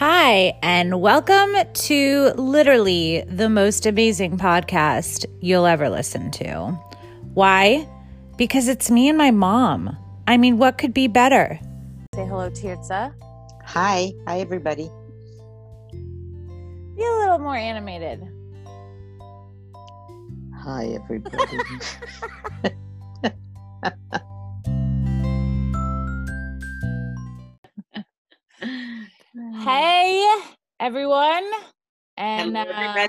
Hi, 0.00 0.58
and 0.62 1.02
welcome 1.02 1.54
to 1.74 2.32
literally 2.38 3.22
the 3.28 3.50
most 3.50 3.84
amazing 3.84 4.38
podcast 4.38 5.26
you'll 5.42 5.66
ever 5.66 5.90
listen 5.90 6.30
to. 6.30 6.68
Why? 7.34 7.86
Because 8.38 8.66
it's 8.66 8.90
me 8.90 9.10
and 9.10 9.18
my 9.18 9.30
mom. 9.30 9.94
I 10.26 10.38
mean, 10.38 10.56
what 10.56 10.78
could 10.78 10.94
be 10.94 11.06
better? 11.06 11.60
Say 12.14 12.24
hello, 12.24 12.48
Tirza. 12.48 13.12
Hi. 13.62 14.14
Hi, 14.26 14.40
everybody. 14.40 14.90
Be 15.92 17.04
a 17.04 17.18
little 17.18 17.38
more 17.38 17.56
animated. 17.56 18.26
Hi, 20.62 20.98
everybody. 20.98 21.58
Hey, 29.32 30.26
everyone. 30.80 31.48
And 32.16 32.56
uh, 32.56 33.06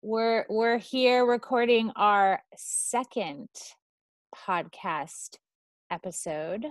we're 0.00 0.46
we're 0.48 0.78
here 0.78 1.26
recording 1.26 1.92
our 1.94 2.42
second 2.56 3.48
podcast 4.34 5.36
episode. 5.90 6.64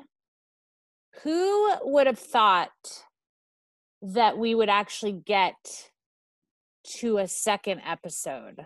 Who 1.22 1.75
would 1.84 2.08
have 2.08 2.17
thought 2.17 3.03
that 4.02 4.39
we 4.39 4.55
would 4.55 4.70
actually 4.70 5.13
get 5.13 5.91
to 6.97 7.20
a 7.20 7.27
second 7.27 7.81
episode 7.86 8.66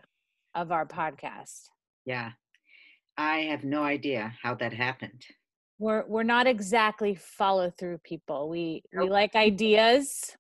of 0.56 0.72
our 0.72 0.86
podcast? 0.86 1.68
Yeah. 2.06 2.32
I 3.18 3.40
have 3.50 3.66
no 3.66 3.84
idea 3.84 4.34
how 4.42 4.56
that 4.56 4.72
happened. 4.72 5.26
We're 5.84 6.06
we're 6.08 6.24
not 6.38 6.48
exactly 6.48 7.14
follow 7.14 7.70
through 7.70 7.98
people. 8.06 8.48
We 8.48 8.84
we 8.98 9.10
like 9.10 9.36
ideas. 9.36 10.38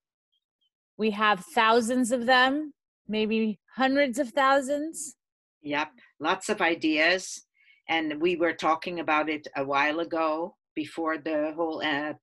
We 0.97 1.11
have 1.11 1.43
thousands 1.53 2.13
of 2.13 2.25
them, 2.25 2.73
maybe 3.09 3.59
hundreds 3.75 4.19
of 4.19 4.29
thousands. 4.29 5.17
Yep. 5.61 5.89
Lots 6.21 6.47
of 6.47 6.61
ideas. 6.61 7.45
And 7.89 8.21
we 8.21 8.37
were 8.37 8.53
talking 8.53 9.01
about 9.01 9.27
it 9.27 9.45
a 9.57 9.65
while 9.65 9.99
ago 9.99 10.55
before 10.75 11.17
the 11.17 11.51
whole 11.57 11.81
uh, 11.83 12.13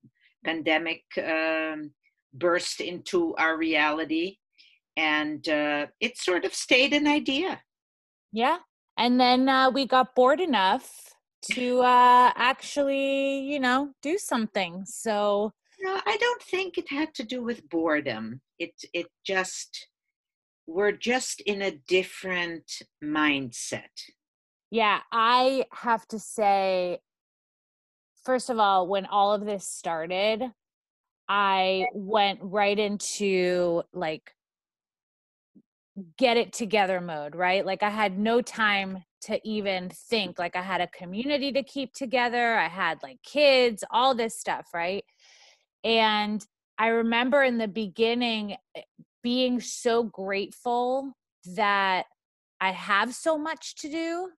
pandemic 0.43 1.03
um, 1.19 1.91
burst 2.33 2.81
into 2.81 3.35
our 3.37 3.59
reality. 3.59 4.39
And 4.97 5.47
uh, 5.47 5.89
it 6.01 6.17
sort 6.17 6.47
of 6.47 6.55
stayed 6.55 6.95
an 6.95 7.07
idea. 7.07 7.61
Yeah. 8.33 8.59
And 8.97 9.21
then 9.21 9.47
uh, 9.47 9.71
we 9.71 9.87
got 9.87 10.15
bored 10.15 10.41
enough 10.41 11.11
to 11.53 11.81
uh, 11.81 12.33
actually, 12.37 13.41
you 13.41 13.61
know, 13.61 13.93
do 14.03 14.19
something. 14.19 14.85
So, 14.87 15.53
No, 15.81 16.01
I 16.07 16.17
don't 16.19 16.43
think 16.43 16.79
it 16.79 16.91
had 16.91 17.15
to 17.15 17.25
do 17.25 17.43
with 17.43 17.69
boredom. 17.69 18.41
It 18.59 18.73
it 18.93 19.07
just 19.25 19.89
we're 20.67 20.93
just 20.93 21.41
in 21.43 21.63
a 21.63 21.73
different 21.89 22.71
mindset. 23.03 23.89
yeah, 24.71 25.01
I 25.11 25.65
have 25.73 26.07
to 26.09 26.19
say, 26.19 27.01
first 28.25 28.51
of 28.51 28.59
all, 28.59 28.87
when 28.87 29.07
all 29.07 29.33
of 29.33 29.45
this 29.45 29.67
started, 29.67 30.43
I 31.29 31.87
went 31.95 32.41
right 32.43 32.79
into 32.79 33.83
like 33.93 34.35
get 36.17 36.37
it 36.37 36.53
together 36.53 37.01
mode, 37.01 37.35
right? 37.35 37.65
Like 37.67 37.83
I 37.83 37.91
had 37.91 38.19
no 38.19 38.41
time 38.43 39.05
to 39.23 39.41
even 39.49 39.91
think. 39.91 40.39
Like 40.39 40.57
I 40.57 40.63
had 40.63 40.81
a 40.81 40.87
community 40.89 41.53
to 41.53 41.63
keep 41.63 41.93
together, 41.93 42.55
I 42.55 42.69
had 42.69 43.03
like 43.03 43.23
kids, 43.23 43.85
all 43.91 44.15
this 44.15 44.39
stuff, 44.39 44.67
right? 44.75 45.05
And 45.85 46.45
I 46.79 46.89
remember 46.89 47.43
in 47.43 47.59
the 47.59 47.69
beginning 47.69 48.57
eh, 48.75 48.83
being 49.23 49.61
so 49.61 50.05
grateful 50.05 51.13
that 51.57 52.07
I 52.61 52.73
have 52.73 53.15
so 53.15 53.39
much 53.39 53.75
to 53.77 53.91
do 53.91 54.31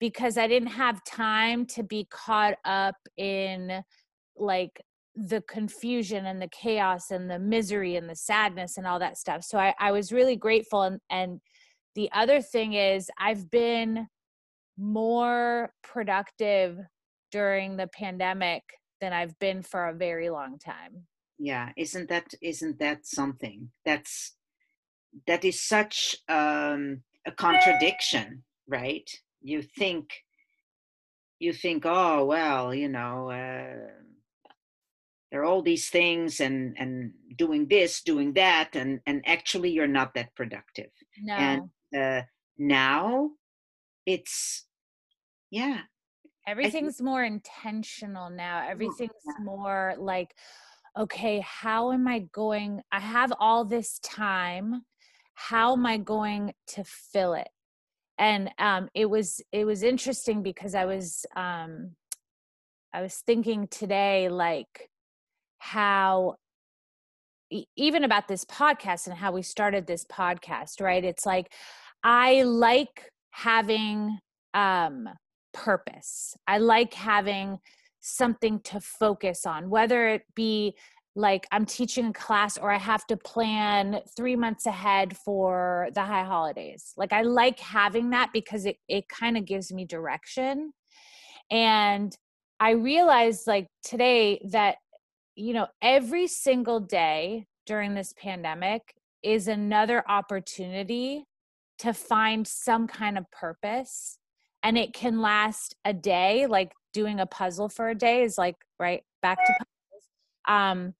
because 0.00 0.36
I 0.36 0.46
didn't 0.46 0.68
have 0.68 1.04
time 1.04 1.66
to 1.66 1.82
be 1.82 2.06
caught 2.10 2.54
up 2.64 2.96
in 3.16 3.82
like 4.36 4.82
the 5.16 5.40
confusion 5.42 6.26
and 6.26 6.42
the 6.42 6.48
chaos 6.48 7.10
and 7.10 7.30
the 7.30 7.38
misery 7.38 7.96
and 7.96 8.08
the 8.08 8.16
sadness 8.16 8.76
and 8.76 8.86
all 8.86 8.98
that 8.98 9.16
stuff. 9.16 9.44
So 9.44 9.58
I, 9.58 9.74
I 9.78 9.92
was 9.92 10.12
really 10.12 10.36
grateful. 10.36 10.82
And, 10.82 11.00
and 11.10 11.40
the 11.94 12.10
other 12.12 12.40
thing 12.40 12.74
is, 12.74 13.10
I've 13.18 13.50
been 13.50 14.08
more 14.76 15.72
productive 15.82 16.78
during 17.30 17.76
the 17.76 17.86
pandemic 17.88 18.62
than 19.00 19.12
I've 19.12 19.38
been 19.38 19.62
for 19.62 19.88
a 19.88 19.94
very 19.94 20.30
long 20.30 20.58
time. 20.58 21.06
yeah 21.38 21.70
isn't 21.76 22.08
that 22.08 22.28
isn't 22.42 22.78
that 22.78 23.04
something 23.06 23.70
that's 23.84 24.36
that 25.26 25.44
is 25.44 25.58
such 25.76 26.16
um, 26.28 27.02
a 27.26 27.32
contradiction 27.32 28.42
right 28.68 29.08
you 29.42 29.62
think 29.62 30.04
you 31.44 31.52
think 31.52 31.82
oh 31.86 32.24
well 32.24 32.72
you 32.82 32.88
know 32.88 33.30
uh, 33.30 33.76
there 35.30 35.40
are 35.42 35.44
all 35.50 35.62
these 35.62 35.88
things 35.90 36.40
and 36.40 36.76
and 36.78 37.12
doing 37.36 37.66
this 37.68 38.02
doing 38.02 38.32
that 38.34 38.70
and 38.80 39.00
and 39.06 39.22
actually 39.26 39.70
you're 39.76 39.96
not 40.00 40.14
that 40.14 40.34
productive 40.36 40.90
No. 41.22 41.34
and 41.34 41.62
uh, 41.96 42.22
now 42.58 43.30
it's 44.06 44.66
yeah 45.50 45.80
everything's 46.46 47.00
more 47.00 47.24
intentional 47.24 48.30
now 48.30 48.64
everything's 48.68 49.10
yeah. 49.26 49.44
more 49.44 49.94
like 49.98 50.34
okay 50.96 51.40
how 51.40 51.92
am 51.92 52.06
i 52.06 52.20
going 52.32 52.80
i 52.92 53.00
have 53.00 53.32
all 53.40 53.64
this 53.64 53.98
time 54.00 54.82
how 55.34 55.72
am 55.72 55.86
i 55.86 55.96
going 55.96 56.52
to 56.66 56.84
fill 56.84 57.34
it 57.34 57.48
and 58.18 58.50
um 58.58 58.88
it 58.94 59.06
was 59.06 59.40
it 59.52 59.64
was 59.64 59.82
interesting 59.82 60.42
because 60.42 60.74
i 60.74 60.84
was 60.84 61.26
um 61.34 61.90
i 62.92 63.00
was 63.00 63.16
thinking 63.26 63.66
today 63.68 64.28
like 64.28 64.90
how 65.58 66.36
even 67.76 68.04
about 68.04 68.28
this 68.28 68.44
podcast 68.44 69.06
and 69.06 69.16
how 69.16 69.32
we 69.32 69.42
started 69.42 69.86
this 69.86 70.04
podcast 70.04 70.80
right 70.80 71.04
it's 71.04 71.26
like 71.26 71.52
i 72.04 72.42
like 72.42 73.08
having 73.30 74.18
um 74.54 75.08
purpose. 75.54 76.36
I 76.46 76.58
like 76.58 76.92
having 76.92 77.58
something 78.00 78.60
to 78.60 78.80
focus 78.80 79.46
on 79.46 79.70
whether 79.70 80.08
it 80.08 80.22
be 80.34 80.74
like 81.16 81.46
i'm 81.52 81.64
teaching 81.64 82.06
a 82.06 82.12
class 82.12 82.58
or 82.58 82.70
i 82.70 82.76
have 82.76 83.06
to 83.06 83.16
plan 83.16 84.00
3 84.14 84.36
months 84.36 84.66
ahead 84.66 85.16
for 85.16 85.88
the 85.94 86.02
high 86.02 86.24
holidays. 86.24 86.92
Like 86.98 87.12
i 87.14 87.22
like 87.22 87.58
having 87.60 88.10
that 88.10 88.30
because 88.32 88.66
it 88.66 88.76
it 88.88 89.08
kind 89.08 89.38
of 89.38 89.46
gives 89.46 89.72
me 89.72 89.86
direction. 89.86 90.72
And 91.50 92.14
i 92.60 92.70
realized 92.70 93.46
like 93.46 93.68
today 93.82 94.40
that 94.50 94.76
you 95.34 95.54
know 95.54 95.68
every 95.80 96.26
single 96.26 96.80
day 96.80 97.46
during 97.64 97.94
this 97.94 98.12
pandemic 98.16 98.82
is 99.22 99.48
another 99.48 100.04
opportunity 100.08 101.24
to 101.78 101.92
find 101.92 102.46
some 102.46 102.86
kind 102.86 103.18
of 103.18 103.30
purpose 103.30 104.18
and 104.62 104.78
it 104.78 104.92
can 104.92 105.20
last 105.20 105.74
a 105.84 105.92
day 105.92 106.46
like 106.46 106.72
doing 106.92 107.20
a 107.20 107.26
puzzle 107.26 107.68
for 107.68 107.88
a 107.88 107.94
day 107.94 108.22
is 108.22 108.38
like 108.38 108.56
right 108.78 109.02
back 109.22 109.38
to 109.38 109.52
puzzles. 109.58 110.04
Um 110.48 110.94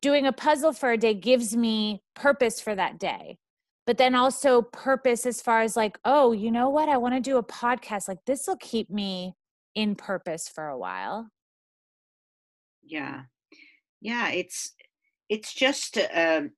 doing 0.00 0.26
a 0.26 0.32
puzzle 0.32 0.72
for 0.72 0.90
a 0.90 0.98
day 0.98 1.14
gives 1.14 1.56
me 1.56 2.02
purpose 2.14 2.60
for 2.60 2.74
that 2.74 2.98
day 2.98 3.38
but 3.86 3.98
then 3.98 4.14
also 4.14 4.62
purpose 4.62 5.24
as 5.26 5.40
far 5.40 5.60
as 5.62 5.76
like 5.76 5.98
oh 6.04 6.32
you 6.32 6.50
know 6.50 6.68
what? 6.68 6.88
I 6.88 6.96
want 6.96 7.14
to 7.14 7.20
do 7.20 7.36
a 7.36 7.42
podcast. 7.42 8.08
Like 8.08 8.24
this 8.26 8.46
will 8.46 8.56
keep 8.56 8.90
me 8.90 9.34
in 9.74 9.94
purpose 9.94 10.48
for 10.48 10.66
a 10.66 10.78
while. 10.78 11.28
Yeah. 12.82 13.22
Yeah 14.00 14.30
it's 14.30 14.72
it's 15.28 15.52
just 15.54 15.98
um, 16.14 16.52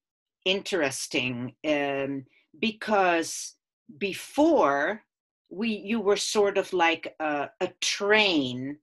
interesting 0.44 1.54
um, 1.66 2.24
because 2.58 3.54
before 3.98 5.02
we 5.50 5.68
you 5.70 6.00
were 6.00 6.16
sort 6.16 6.58
of 6.58 6.72
like 6.72 7.14
a, 7.20 7.48
a 7.60 7.68
train 7.80 8.78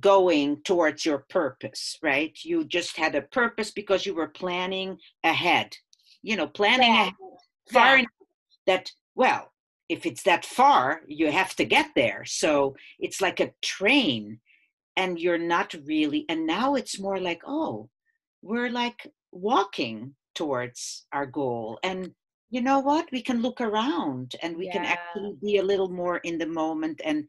going 0.00 0.60
towards 0.62 1.04
your 1.04 1.18
purpose 1.30 1.98
right 2.02 2.38
you 2.44 2.64
just 2.64 2.96
had 2.96 3.14
a 3.14 3.22
purpose 3.22 3.70
because 3.70 4.06
you 4.06 4.14
were 4.14 4.28
planning 4.28 4.96
ahead 5.24 5.74
you 6.22 6.36
know 6.36 6.46
planning 6.46 6.92
Yeah. 6.94 7.00
ahead 7.02 7.14
far 7.72 7.86
Yeah. 7.94 7.98
enough 8.00 8.10
that 8.66 8.92
well 9.14 9.52
if 9.88 10.06
it's 10.06 10.22
that 10.22 10.44
far 10.44 11.02
you 11.06 11.30
have 11.32 11.56
to 11.56 11.64
get 11.64 11.88
there 11.96 12.24
so 12.24 12.76
it's 12.98 13.20
like 13.20 13.40
a 13.40 13.52
train 13.62 14.38
and 14.96 15.18
you're 15.18 15.38
not 15.38 15.74
really 15.86 16.24
and 16.28 16.46
now 16.46 16.74
it's 16.74 17.00
more 17.00 17.18
like 17.18 17.42
oh 17.46 17.88
we're 18.42 18.70
like 18.70 19.10
walking 19.32 20.14
towards 20.34 21.06
our 21.12 21.26
goal 21.26 21.78
and 21.82 22.14
you 22.50 22.60
know 22.60 22.80
what 22.80 23.06
we 23.12 23.22
can 23.22 23.40
look 23.40 23.60
around 23.60 24.34
and 24.42 24.56
we 24.56 24.68
can 24.70 24.84
actually 24.84 25.36
be 25.40 25.58
a 25.58 25.62
little 25.62 25.88
more 25.88 26.18
in 26.18 26.36
the 26.36 26.46
moment 26.46 27.00
and 27.04 27.24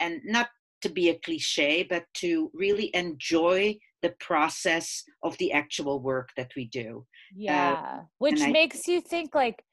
and 0.00 0.20
not 0.24 0.48
to 0.82 0.88
be 0.88 1.08
a 1.08 1.18
cliche, 1.20 1.84
but 1.88 2.04
to 2.14 2.50
really 2.52 2.90
enjoy 2.94 3.78
the 4.02 4.10
process 4.18 5.04
of 5.22 5.38
the 5.38 5.52
actual 5.52 6.00
work 6.00 6.30
that 6.36 6.50
we 6.56 6.66
do. 6.66 7.06
Uh, 7.06 7.36
yeah. 7.36 7.72
Uh, 7.72 8.00
Which 8.18 8.40
makes 8.40 8.88
I, 8.88 8.92
you 8.92 9.00
think 9.00 9.34
like, 9.34 9.64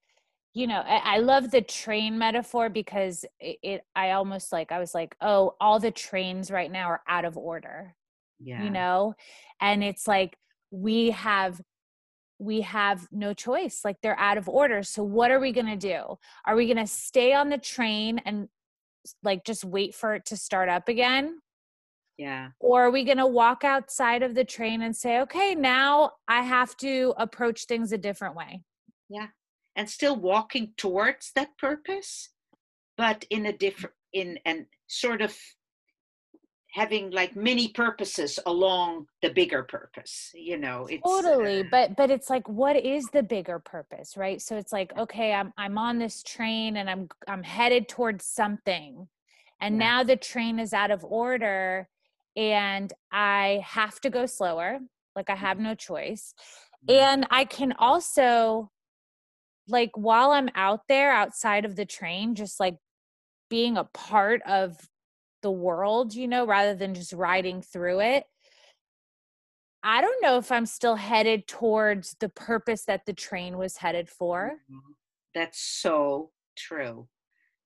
you 0.53 0.67
know, 0.67 0.81
I, 0.85 1.15
I, 1.15 1.17
love 1.17 1.51
the 1.51 1.61
train 1.61 2.17
metaphor 2.17 2.69
because 2.69 3.25
it, 3.39 3.57
it, 3.61 3.81
I 3.95 4.11
almost 4.11 4.51
like, 4.51 4.71
I 4.71 4.79
was 4.79 4.93
like, 4.93 5.15
oh, 5.21 5.55
all 5.59 5.79
the 5.79 5.91
trains 5.91 6.51
right 6.51 6.71
now 6.71 6.89
are 6.89 7.01
out 7.07 7.25
of 7.25 7.37
order. 7.37 7.95
Yeah. 8.39 8.63
You 8.63 8.69
know? 8.69 9.15
And 9.61 9.83
it's 9.83 10.07
like, 10.07 10.37
we 10.71 11.11
have 11.11 11.59
we 12.39 12.61
have 12.61 13.07
no 13.11 13.33
choice 13.33 13.81
like 13.83 13.97
they're 14.01 14.19
out 14.19 14.37
of 14.37 14.47
order 14.47 14.81
so 14.81 15.03
what 15.03 15.29
are 15.29 15.39
we 15.39 15.51
going 15.51 15.67
to 15.67 15.75
do? 15.75 16.17
Are 16.45 16.55
we 16.55 16.65
going 16.65 16.77
to 16.77 16.87
stay 16.87 17.33
on 17.33 17.49
the 17.49 17.57
train 17.57 18.19
and 18.25 18.47
like 19.23 19.43
just 19.45 19.63
wait 19.63 19.93
for 19.93 20.15
it 20.15 20.25
to 20.25 20.37
start 20.37 20.69
up 20.69 20.87
again? 20.87 21.39
Yeah. 22.17 22.49
Or 22.59 22.83
are 22.83 22.91
we 22.91 23.03
going 23.03 23.17
to 23.17 23.27
walk 23.27 23.63
outside 23.63 24.23
of 24.23 24.35
the 24.35 24.43
train 24.43 24.81
and 24.81 24.95
say 24.95 25.21
okay 25.21 25.55
now 25.55 26.11
i 26.27 26.41
have 26.41 26.75
to 26.77 27.13
approach 27.17 27.65
things 27.65 27.91
a 27.91 27.97
different 27.97 28.35
way. 28.35 28.63
Yeah 29.09 29.27
and 29.79 29.89
still 29.89 30.15
walking 30.17 30.73
towards 30.75 31.31
that 31.35 31.57
purpose 31.57 32.29
but 32.97 33.25
in 33.29 33.45
a 33.45 33.53
different 33.53 33.95
in 34.11 34.37
and 34.45 34.65
sort 34.87 35.21
of 35.21 35.35
having 36.71 37.09
like 37.09 37.35
many 37.35 37.69
purposes 37.69 38.37
along 38.45 39.07
the 39.21 39.29
bigger 39.29 39.63
purpose 39.63 40.31
you 40.35 40.57
know 40.57 40.85
it's 40.89 41.03
totally 41.03 41.61
uh, 41.61 41.63
but 41.71 41.95
but 41.95 42.11
it's 42.11 42.29
like 42.29 42.47
what 42.47 42.75
is 42.75 43.05
the 43.11 43.23
bigger 43.23 43.59
purpose 43.59 44.15
right 44.15 44.41
so 44.41 44.55
it's 44.55 44.71
like 44.71 44.95
okay 44.97 45.33
i'm 45.33 45.51
i'm 45.57 45.77
on 45.77 45.97
this 45.97 46.21
train 46.21 46.77
and 46.77 46.89
i'm 46.89 47.07
i'm 47.27 47.43
headed 47.43 47.87
towards 47.87 48.25
something 48.25 49.07
and 49.61 49.75
yeah. 49.75 49.79
now 49.79 50.03
the 50.03 50.15
train 50.15 50.59
is 50.59 50.73
out 50.73 50.91
of 50.91 51.03
order 51.03 51.87
and 52.35 52.93
i 53.11 53.63
have 53.65 53.99
to 53.99 54.09
go 54.09 54.25
slower 54.27 54.79
like 55.15 55.29
i 55.29 55.35
have 55.35 55.57
mm-hmm. 55.57 55.67
no 55.67 55.75
choice 55.75 56.35
mm-hmm. 56.87 56.99
and 57.03 57.27
i 57.31 57.43
can 57.45 57.73
also 57.79 58.69
like 59.67 59.91
while 59.95 60.31
i'm 60.31 60.49
out 60.53 60.81
there 60.87 61.11
outside 61.11 61.65
of 61.65 61.75
the 61.75 61.85
train 61.85 62.35
just 62.35 62.59
like 62.59 62.77
being 63.49 63.75
a 63.75 63.85
part 63.85 64.43
of 64.43 64.77
the 65.41 65.51
world, 65.51 66.13
you 66.13 66.27
know, 66.27 66.45
rather 66.45 66.75
than 66.75 66.93
just 66.93 67.13
riding 67.13 67.61
through 67.61 68.01
it. 68.01 68.25
I 69.81 70.01
don't 70.01 70.21
know 70.21 70.37
if 70.37 70.51
I'm 70.51 70.65
still 70.65 70.95
headed 70.95 71.47
towards 71.47 72.15
the 72.19 72.29
purpose 72.29 72.83
that 72.85 73.05
the 73.05 73.13
train 73.13 73.57
was 73.57 73.77
headed 73.77 74.09
for. 74.09 74.59
Mm-hmm. 74.69 74.91
That's 75.33 75.59
so 75.59 76.31
true. 76.57 77.07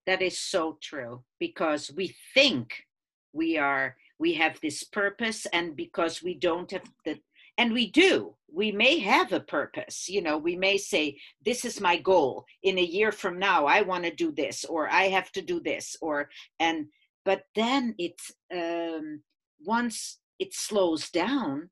That 0.06 0.22
is 0.22 0.38
so 0.38 0.78
true 0.80 1.24
because 1.40 1.90
we 1.96 2.14
think 2.34 2.84
we 3.32 3.58
are 3.58 3.96
we 4.18 4.34
have 4.34 4.60
this 4.60 4.84
purpose 4.84 5.46
and 5.46 5.74
because 5.74 6.22
we 6.22 6.34
don't 6.34 6.70
have 6.70 6.84
the 7.04 7.18
and 7.58 7.72
we 7.72 7.90
do 7.90 8.34
we 8.52 8.70
may 8.72 8.98
have 8.98 9.32
a 9.32 9.40
purpose 9.40 10.08
you 10.08 10.22
know 10.22 10.38
we 10.38 10.56
may 10.56 10.76
say 10.76 11.16
this 11.44 11.64
is 11.64 11.80
my 11.80 11.96
goal 11.96 12.44
in 12.62 12.78
a 12.78 12.82
year 12.82 13.12
from 13.12 13.38
now 13.38 13.66
i 13.66 13.82
want 13.82 14.04
to 14.04 14.14
do 14.14 14.32
this 14.32 14.64
or 14.64 14.88
i 14.88 15.04
have 15.04 15.30
to 15.32 15.42
do 15.42 15.60
this 15.60 15.96
or 16.00 16.28
and 16.60 16.86
but 17.24 17.44
then 17.54 17.94
it's 17.98 18.32
um, 18.52 19.22
once 19.64 20.18
it 20.38 20.52
slows 20.52 21.10
down 21.10 21.70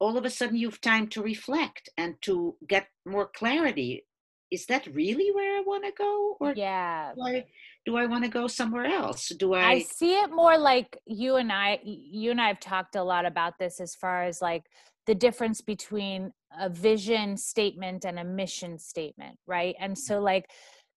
all 0.00 0.16
of 0.16 0.24
a 0.24 0.30
sudden 0.30 0.56
you 0.56 0.68
have 0.68 0.80
time 0.80 1.08
to 1.08 1.22
reflect 1.22 1.88
and 1.96 2.14
to 2.22 2.56
get 2.68 2.88
more 3.04 3.26
clarity. 3.26 4.04
Is 4.50 4.64
that 4.66 4.86
really 4.86 5.30
where 5.32 5.58
i 5.58 5.62
want 5.66 5.84
to 5.84 5.92
go 5.92 6.36
or 6.40 6.54
yeah. 6.56 7.12
do 7.14 7.22
i, 7.22 7.44
do 7.84 7.96
I 7.96 8.06
want 8.06 8.24
to 8.24 8.30
go 8.30 8.46
somewhere 8.46 8.86
else? 8.86 9.28
Do 9.28 9.52
i 9.52 9.64
i 9.72 9.78
see 9.80 10.14
it 10.18 10.30
more 10.30 10.56
like 10.56 10.98
you 11.06 11.36
and 11.36 11.52
i 11.52 11.80
you 11.84 12.30
and 12.30 12.40
i 12.40 12.48
have 12.48 12.60
talked 12.60 12.96
a 12.96 13.02
lot 13.02 13.26
about 13.26 13.58
this 13.58 13.78
as 13.78 13.94
far 13.94 14.24
as 14.24 14.40
like 14.40 14.64
the 15.06 15.14
difference 15.14 15.60
between 15.60 16.32
a 16.58 16.70
vision 16.70 17.36
statement 17.36 18.06
and 18.06 18.18
a 18.18 18.24
mission 18.24 18.78
statement 18.78 19.36
right? 19.46 19.74
And 19.78 19.98
so 19.98 20.18
like 20.20 20.50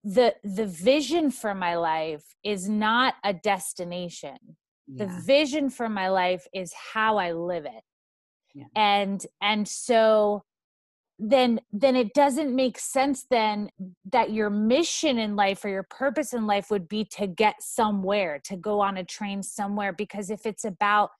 the 0.03 0.36
the 0.44 0.65
vision 0.65 1.30
for 1.30 1.53
my 1.53 1.75
life 1.75 2.24
is 2.44 2.68
not 2.68 3.15
a 3.24 3.33
destination 3.33 4.38
yeah. 4.88 5.06
the 5.06 5.21
vision 5.21 5.69
for 5.69 5.88
my 5.88 6.09
life 6.09 6.48
is 6.53 6.74
how 6.94 7.18
i 7.18 7.31
live 7.31 7.65
it 7.65 7.83
yeah. 8.56 8.65
and 8.75 9.25
and 9.42 9.68
so 9.68 10.44
then 11.19 11.59
then 11.71 11.95
it 11.95 12.15
doesn't 12.15 12.56
make 12.56 12.80
sense 12.80 13.25
then 13.30 13.69
that 14.12 14.31
your 14.31 14.50
mission 14.50 15.19
in 15.19 15.36
life 15.36 15.63
or 15.63 15.69
your 15.69 15.83
purpose 15.83 16.33
in 16.33 16.48
life 16.48 16.71
would 16.71 16.89
be 16.89 17.06
to 17.06 17.27
get 17.27 17.56
somewhere 17.62 18.42
to 18.44 18.57
go 18.57 18.80
on 18.80 18.98
a 18.98 19.03
train 19.03 19.44
somewhere 19.44 19.94
because 19.94 20.31
if 20.31 20.48
it's 20.48 20.65
about 20.65 21.12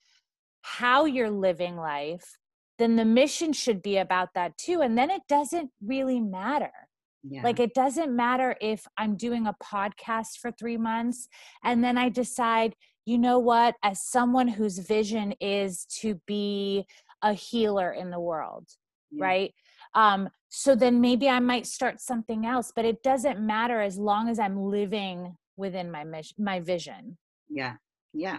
how 0.62 1.04
you're 1.04 1.30
living 1.30 1.76
life 1.76 2.36
then 2.78 2.96
the 2.96 3.04
mission 3.04 3.52
should 3.52 3.80
be 3.80 3.98
about 3.98 4.30
that 4.34 4.58
too 4.58 4.80
and 4.80 4.98
then 4.98 5.08
it 5.08 5.22
doesn't 5.28 5.70
really 5.80 6.20
matter 6.20 6.72
yeah. 7.22 7.42
Like 7.42 7.60
it 7.60 7.74
doesn't 7.74 8.14
matter 8.14 8.56
if 8.60 8.86
I'm 8.96 9.16
doing 9.16 9.46
a 9.46 9.54
podcast 9.62 10.38
for 10.40 10.50
three 10.50 10.76
months 10.76 11.28
and 11.64 11.82
then 11.82 11.96
I 11.96 12.08
decide, 12.08 12.74
you 13.04 13.18
know 13.18 13.38
what, 13.38 13.76
as 13.82 14.02
someone 14.02 14.48
whose 14.48 14.78
vision 14.78 15.32
is 15.40 15.86
to 16.00 16.20
be 16.26 16.84
a 17.22 17.32
healer 17.32 17.92
in 17.92 18.10
the 18.10 18.20
world, 18.20 18.68
yeah. 19.10 19.24
right? 19.24 19.54
Um, 19.94 20.28
so 20.48 20.74
then 20.74 21.00
maybe 21.00 21.28
I 21.28 21.38
might 21.38 21.66
start 21.66 22.00
something 22.00 22.44
else, 22.44 22.72
but 22.74 22.84
it 22.84 23.02
doesn't 23.02 23.40
matter 23.40 23.80
as 23.80 23.98
long 23.98 24.28
as 24.28 24.38
I'm 24.38 24.58
living 24.58 25.36
within 25.56 25.90
my 25.90 26.04
mission, 26.04 26.36
my 26.38 26.60
vision. 26.60 27.16
Yeah, 27.48 27.74
yeah 28.12 28.38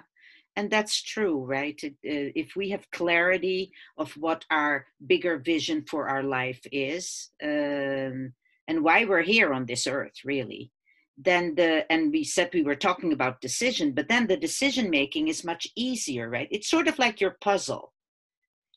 and 0.56 0.70
that's 0.70 1.02
true 1.02 1.44
right 1.44 1.80
uh, 1.84 1.90
if 2.04 2.56
we 2.56 2.70
have 2.70 2.90
clarity 2.92 3.72
of 3.98 4.12
what 4.14 4.46
our 4.52 4.86
bigger 5.08 5.40
vision 5.40 5.84
for 5.90 6.08
our 6.08 6.22
life 6.22 6.62
is 6.72 7.32
um, 7.44 8.32
and 8.68 8.84
why 8.84 9.06
we're 9.06 9.22
here 9.22 9.54
on 9.54 9.66
this 9.66 9.88
earth 9.88 10.16
really 10.24 10.72
then 11.18 11.54
the 11.56 11.92
and 11.92 12.12
we 12.12 12.24
said 12.24 12.50
we 12.54 12.64
were 12.64 12.76
talking 12.76 13.14
about 13.14 13.42
decision 13.42 13.92
but 13.92 14.08
then 14.08 14.28
the 14.28 14.38
decision 14.38 14.90
making 14.90 15.28
is 15.28 15.44
much 15.44 15.68
easier 15.76 16.30
right? 16.30 16.48
It's 16.52 16.70
sort 16.70 16.88
of 16.88 16.98
like 16.98 17.22
your 17.22 17.38
puzzle. 17.42 17.94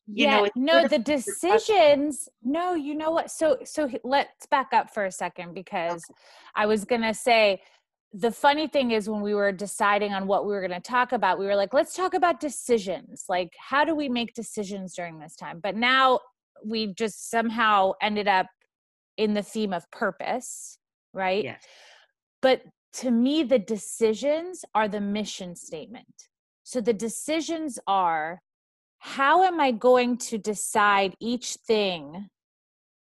You 0.07 0.27
yeah, 0.27 0.41
know 0.41 0.49
no 0.55 0.89
the 0.89 0.99
decisions 0.99 2.29
no 2.43 2.75
you 2.75 2.95
know 2.95 3.11
what? 3.11 3.31
So 3.31 3.59
so 3.65 3.91
let's 4.05 4.47
back 4.47 4.69
up 4.73 4.93
for 4.93 5.07
a 5.07 5.11
second 5.11 5.55
because 5.55 6.05
okay. 6.05 6.15
i 6.55 6.67
was 6.67 6.85
gonna 6.85 7.15
say 7.15 7.61
the 8.13 8.31
funny 8.31 8.69
thing 8.69 8.93
is 8.93 9.11
when 9.11 9.21
we 9.21 9.35
were 9.35 9.51
deciding 9.51 10.15
on 10.15 10.27
what 10.27 10.47
we 10.47 10.53
were 10.53 10.61
going 10.61 10.81
to 10.81 10.81
talk 10.81 11.13
about 11.13 11.39
we 11.39 11.47
were 11.47 11.57
like 11.57 11.75
let's 11.75 11.95
talk 11.95 12.15
about 12.15 12.39
decisions. 12.39 13.25
Like 13.29 13.53
how 13.59 13.85
do 13.85 13.95
we 13.95 14.09
make 14.09 14.35
decisions 14.35 14.95
during 14.95 15.19
this 15.19 15.35
time? 15.35 15.59
But 15.61 15.75
now 15.75 16.21
we 16.65 16.95
just 16.95 17.31
somehow 17.31 17.93
ended 18.01 18.29
up 18.29 18.47
in 19.17 19.35
the 19.35 19.43
theme 19.43 19.73
of 19.73 19.91
purpose, 19.91 20.79
right? 21.13 21.45
Yes. 21.45 21.63
But 22.43 22.63
to 22.95 23.11
me, 23.11 23.43
the 23.43 23.59
decisions 23.59 24.65
are 24.75 24.89
the 24.89 25.01
mission 25.01 25.55
statement. 25.55 26.29
So 26.63 26.81
the 26.81 26.93
decisions 26.93 27.79
are 27.87 28.41
how 28.99 29.45
am 29.45 29.61
I 29.61 29.71
going 29.71 30.17
to 30.19 30.39
decide 30.39 31.15
each 31.21 31.55
thing 31.67 32.29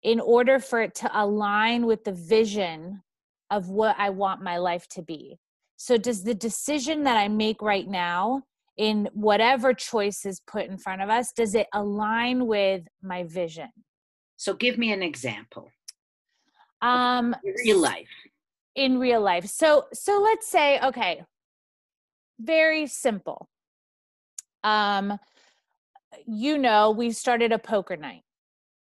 in 0.03 0.19
order 0.19 0.59
for 0.59 0.81
it 0.81 0.93
to 0.95 1.09
align 1.13 1.85
with 1.85 2.03
the 2.03 2.11
vision 2.11 3.01
of 3.49 3.69
what 3.69 3.95
I 3.97 4.09
want 4.09 4.41
my 4.41 4.57
life 4.57 4.87
to 4.89 5.01
be? 5.01 5.39
So, 5.77 5.97
does 5.97 6.23
the 6.23 6.35
decision 6.35 7.03
that 7.03 7.17
I 7.17 7.27
make 7.27 7.61
right 7.61 7.87
now 7.87 8.43
in 8.77 9.09
whatever 9.13 9.73
choice 9.73 10.25
is 10.25 10.41
put 10.45 10.67
in 10.67 10.77
front 10.77 11.01
of 11.01 11.09
us, 11.09 11.31
does 11.31 11.55
it 11.55 11.67
align 11.73 12.47
with 12.47 12.83
my 13.01 13.23
vision? 13.23 13.69
So, 14.37 14.53
give 14.53 14.77
me 14.77 14.93
an 14.93 15.03
example 15.03 15.71
um 16.85 17.35
in 17.43 17.53
real 17.65 17.79
life. 17.79 18.09
In 18.75 18.99
real 18.99 19.21
life. 19.21 19.45
So 19.45 19.85
so 19.93 20.21
let's 20.21 20.47
say 20.47 20.79
okay. 20.81 21.23
Very 22.39 22.87
simple. 22.87 23.47
Um 24.63 25.19
you 26.27 26.57
know 26.57 26.91
we 26.91 27.11
started 27.11 27.51
a 27.51 27.59
poker 27.59 27.97
night 27.97 28.21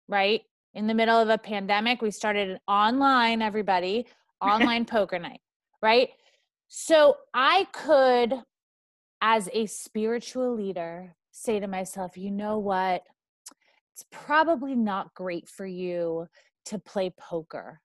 right? 0.07 0.41
In 0.73 0.87
the 0.87 0.93
middle 0.93 1.17
of 1.17 1.29
a 1.29 1.37
pandemic 1.37 2.01
we 2.01 2.11
started 2.11 2.49
an 2.49 2.59
online 2.67 3.41
everybody 3.41 4.05
online 4.41 4.85
poker 4.85 5.19
night 5.19 5.41
right? 5.81 6.09
So 6.67 7.17
i 7.33 7.67
could 7.71 8.33
as 9.21 9.49
a 9.53 9.65
spiritual 9.65 10.53
leader 10.55 11.15
say 11.31 11.59
to 11.59 11.67
myself 11.67 12.17
you 12.17 12.31
know 12.31 12.57
what? 12.59 13.03
It's 13.93 14.05
probably 14.11 14.75
not 14.75 15.13
great 15.13 15.47
for 15.47 15.65
you 15.65 16.27
to 16.65 16.79
play 16.79 17.13
poker 17.17 17.81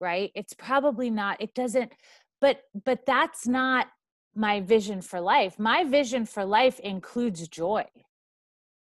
right? 0.00 0.32
It's 0.34 0.54
probably 0.54 1.10
not 1.10 1.40
it 1.40 1.54
doesn't 1.54 1.92
but 2.40 2.62
but 2.84 3.04
that's 3.06 3.46
not 3.46 3.88
my 4.34 4.60
vision 4.60 5.02
for 5.02 5.20
life. 5.20 5.58
My 5.58 5.84
vision 5.84 6.24
for 6.24 6.44
life 6.44 6.78
includes 6.80 7.48
joy. 7.48 7.84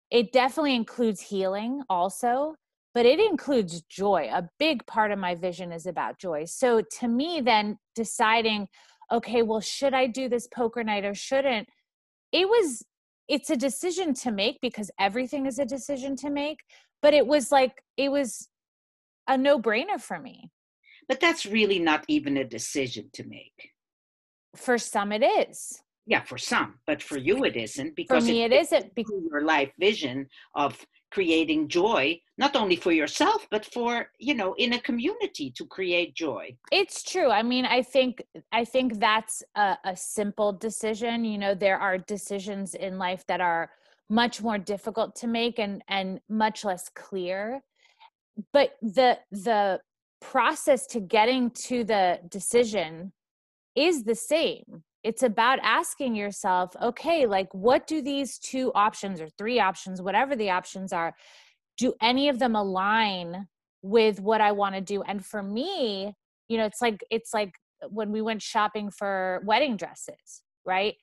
It 0.09 0.31
definitely 0.31 0.75
includes 0.75 1.21
healing 1.21 1.81
also 1.89 2.55
but 2.95 3.05
it 3.05 3.19
includes 3.19 3.81
joy. 3.89 4.29
A 4.31 4.47
big 4.59 4.85
part 4.85 5.11
of 5.11 5.17
my 5.17 5.33
vision 5.33 5.71
is 5.71 5.87
about 5.87 6.19
joy. 6.19 6.45
So 6.45 6.81
to 6.99 7.07
me 7.07 7.41
then 7.41 7.77
deciding 7.95 8.67
okay 9.11 9.41
well 9.43 9.59
should 9.59 9.93
i 9.93 10.07
do 10.07 10.29
this 10.29 10.47
poker 10.47 10.83
night 10.83 11.05
or 11.05 11.13
shouldn't? 11.13 11.67
It 12.31 12.47
was 12.47 12.83
it's 13.27 13.49
a 13.49 13.57
decision 13.57 14.13
to 14.13 14.31
make 14.31 14.59
because 14.61 14.91
everything 14.99 15.45
is 15.45 15.59
a 15.59 15.65
decision 15.65 16.15
to 16.17 16.29
make 16.29 16.59
but 17.01 17.13
it 17.13 17.27
was 17.27 17.51
like 17.51 17.83
it 17.97 18.11
was 18.11 18.47
a 19.27 19.37
no-brainer 19.37 19.99
for 19.99 20.19
me. 20.19 20.51
But 21.07 21.19
that's 21.19 21.45
really 21.45 21.79
not 21.79 22.05
even 22.07 22.37
a 22.37 22.43
decision 22.43 23.09
to 23.13 23.23
make. 23.23 23.71
For 24.55 24.77
some 24.77 25.11
it 25.11 25.23
is. 25.23 25.81
Yeah 26.05 26.21
for 26.21 26.37
some 26.37 26.79
but 26.85 27.01
for 27.01 27.17
you 27.17 27.45
it 27.45 27.55
isn't 27.55 27.95
because 27.95 28.25
for 28.25 28.31
me 28.31 28.43
it, 28.43 28.51
it 28.51 28.61
isn't 28.61 28.93
because 28.93 29.21
your 29.29 29.41
life 29.41 29.71
vision 29.79 30.27
of 30.53 30.85
creating 31.11 31.69
joy 31.69 32.19
not 32.37 32.55
only 32.55 32.75
for 32.75 32.91
yourself 32.91 33.47
but 33.49 33.65
for 33.65 34.09
you 34.19 34.33
know 34.33 34.53
in 34.57 34.73
a 34.73 34.81
community 34.81 35.51
to 35.51 35.65
create 35.65 36.13
joy. 36.13 36.55
It's 36.71 37.03
true 37.03 37.29
i 37.29 37.41
mean 37.41 37.65
i 37.65 37.81
think 37.81 38.21
i 38.51 38.65
think 38.65 38.99
that's 38.99 39.43
a, 39.55 39.77
a 39.85 39.95
simple 39.95 40.51
decision 40.51 41.23
you 41.23 41.37
know 41.37 41.55
there 41.55 41.79
are 41.79 41.97
decisions 41.97 42.75
in 42.75 42.97
life 42.97 43.25
that 43.27 43.39
are 43.39 43.71
much 44.09 44.41
more 44.41 44.57
difficult 44.57 45.15
to 45.15 45.27
make 45.27 45.57
and 45.57 45.83
and 45.87 46.19
much 46.27 46.65
less 46.65 46.89
clear 46.89 47.63
but 48.51 48.71
the 48.81 49.19
the 49.31 49.79
process 50.21 50.87
to 50.87 50.99
getting 50.99 51.51
to 51.51 51.83
the 51.83 52.19
decision 52.29 53.11
is 53.75 54.03
the 54.03 54.15
same. 54.15 54.83
It's 55.03 55.23
about 55.23 55.59
asking 55.61 56.15
yourself 56.15 56.75
okay 56.81 57.25
like 57.25 57.53
what 57.53 57.87
do 57.87 58.01
these 58.01 58.37
two 58.39 58.71
options 58.73 59.19
or 59.19 59.27
three 59.37 59.59
options 59.59 60.01
whatever 60.01 60.35
the 60.35 60.49
options 60.49 60.93
are 60.93 61.13
do 61.77 61.93
any 62.01 62.29
of 62.29 62.39
them 62.39 62.55
align 62.55 63.47
with 63.81 64.21
what 64.21 64.39
i 64.39 64.51
want 64.51 64.75
to 64.75 64.81
do? 64.81 65.01
And 65.03 65.25
for 65.25 65.43
me 65.43 66.13
you 66.47 66.57
know 66.57 66.65
it's 66.65 66.81
like 66.81 67.03
it's 67.09 67.33
like 67.33 67.53
when 67.89 68.11
we 68.11 68.21
went 68.21 68.41
shopping 68.41 68.89
for 68.89 69.41
wedding 69.45 69.75
dresses 69.75 70.43
right? 70.65 70.95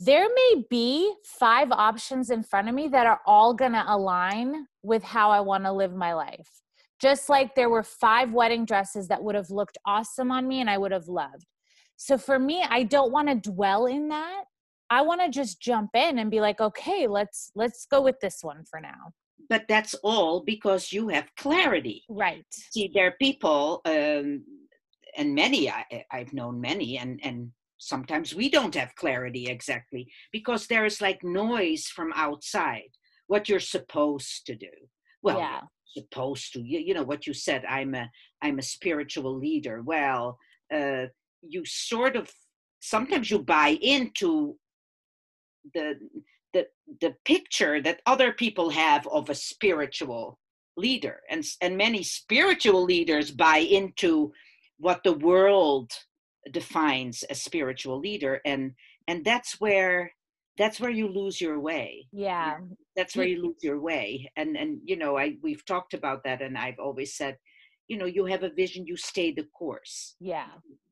There 0.00 0.28
may 0.28 0.64
be 0.68 1.12
five 1.24 1.70
options 1.70 2.30
in 2.30 2.42
front 2.42 2.68
of 2.68 2.74
me 2.74 2.88
that 2.88 3.06
are 3.06 3.20
all 3.26 3.54
going 3.54 3.72
to 3.72 3.84
align 3.86 4.66
with 4.82 5.02
how 5.02 5.30
i 5.30 5.40
want 5.40 5.64
to 5.64 5.72
live 5.72 5.94
my 5.94 6.12
life 6.12 6.63
just 7.04 7.28
like 7.28 7.54
there 7.54 7.68
were 7.68 7.82
five 7.82 8.32
wedding 8.32 8.64
dresses 8.64 9.08
that 9.08 9.22
would 9.22 9.34
have 9.34 9.50
looked 9.50 9.78
awesome 9.86 10.30
on 10.30 10.48
me 10.48 10.60
and 10.60 10.70
i 10.70 10.78
would 10.78 10.92
have 10.92 11.08
loved 11.08 11.46
so 11.96 12.18
for 12.18 12.38
me, 12.38 12.64
I 12.68 12.82
don't 12.82 13.12
want 13.12 13.28
to 13.28 13.50
dwell 13.50 13.86
in 13.86 14.08
that. 14.08 14.44
I 14.90 15.02
want 15.02 15.20
to 15.22 15.30
just 15.30 15.60
jump 15.60 15.90
in 15.94 16.18
and 16.18 16.30
be 16.30 16.40
like, 16.40 16.60
okay, 16.60 17.06
let's 17.06 17.50
let's 17.54 17.86
go 17.86 18.02
with 18.02 18.20
this 18.20 18.38
one 18.42 18.64
for 18.68 18.80
now. 18.80 19.12
But 19.48 19.64
that's 19.68 19.94
all 20.02 20.42
because 20.44 20.92
you 20.92 21.08
have 21.08 21.28
clarity. 21.36 22.04
Right. 22.08 22.44
See, 22.50 22.90
there 22.94 23.08
are 23.08 23.16
people, 23.20 23.80
um, 23.84 24.44
and 25.16 25.34
many 25.34 25.70
I, 25.70 26.04
I've 26.10 26.32
known 26.32 26.60
many, 26.60 26.98
and 26.98 27.20
and 27.22 27.50
sometimes 27.78 28.34
we 28.34 28.48
don't 28.48 28.74
have 28.74 28.94
clarity 28.96 29.46
exactly 29.46 30.06
because 30.32 30.66
there 30.66 30.84
is 30.84 31.00
like 31.00 31.22
noise 31.22 31.86
from 31.86 32.12
outside. 32.14 32.90
What 33.26 33.48
you're 33.48 33.60
supposed 33.60 34.44
to 34.46 34.54
do. 34.54 34.68
Well, 35.22 35.38
yeah. 35.38 35.60
Supposed 35.94 36.52
to. 36.52 36.60
You, 36.60 36.80
you 36.80 36.94
know 36.94 37.04
what 37.04 37.26
you 37.26 37.34
said. 37.34 37.64
I'm 37.68 37.94
a 37.94 38.10
I'm 38.42 38.58
a 38.58 38.62
spiritual 38.62 39.38
leader. 39.38 39.82
Well. 39.82 40.38
Uh, 40.72 41.06
you 41.46 41.64
sort 41.64 42.16
of 42.16 42.30
sometimes 42.80 43.30
you 43.30 43.38
buy 43.38 43.78
into 43.80 44.56
the 45.72 45.94
the 46.52 46.66
the 47.00 47.14
picture 47.24 47.80
that 47.80 48.00
other 48.06 48.32
people 48.32 48.70
have 48.70 49.06
of 49.08 49.30
a 49.30 49.34
spiritual 49.34 50.38
leader 50.76 51.20
and 51.30 51.44
and 51.60 51.76
many 51.76 52.02
spiritual 52.02 52.84
leaders 52.84 53.30
buy 53.30 53.58
into 53.58 54.32
what 54.78 55.02
the 55.04 55.12
world 55.12 55.92
defines 56.50 57.22
as 57.24 57.40
spiritual 57.40 57.98
leader 57.98 58.40
and 58.44 58.72
and 59.08 59.24
that's 59.24 59.60
where 59.60 60.12
that's 60.58 60.80
where 60.80 60.90
you 60.90 61.08
lose 61.08 61.40
your 61.40 61.58
way 61.58 62.06
yeah 62.12 62.58
that's 62.96 63.16
where 63.16 63.26
you 63.26 63.42
lose 63.42 63.62
your 63.62 63.80
way 63.80 64.30
and 64.36 64.56
and 64.56 64.78
you 64.84 64.96
know 64.96 65.18
i 65.18 65.36
we've 65.42 65.64
talked 65.64 65.94
about 65.94 66.22
that 66.24 66.40
and 66.40 66.56
i've 66.56 66.78
always 66.78 67.16
said 67.16 67.36
you 67.88 67.98
know 67.98 68.06
you 68.06 68.24
have 68.24 68.42
a 68.42 68.50
vision 68.50 68.86
you 68.86 68.96
stay 68.96 69.32
the 69.32 69.46
course. 69.56 70.16
Yeah. 70.20 70.48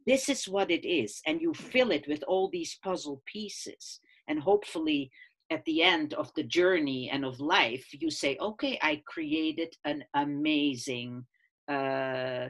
This 0.07 0.29
is 0.29 0.49
what 0.49 0.71
it 0.71 0.87
is 0.87 1.21
and 1.27 1.41
you 1.41 1.55
fill 1.55 1.91
it 1.93 2.07
with 2.09 2.23
all 2.27 2.49
these 2.51 2.79
puzzle 2.83 3.23
pieces 3.25 4.01
and 4.29 4.41
hopefully 4.41 5.11
at 5.51 5.65
the 5.65 5.83
end 5.83 6.15
of 6.15 6.33
the 6.35 6.43
journey 6.43 7.09
and 7.11 7.25
of 7.25 7.39
life 7.39 7.87
you 7.93 8.11
say 8.11 8.37
okay 8.41 8.79
i 8.83 9.01
created 9.07 9.75
an 9.85 10.03
amazing 10.15 11.25
uh 11.69 12.49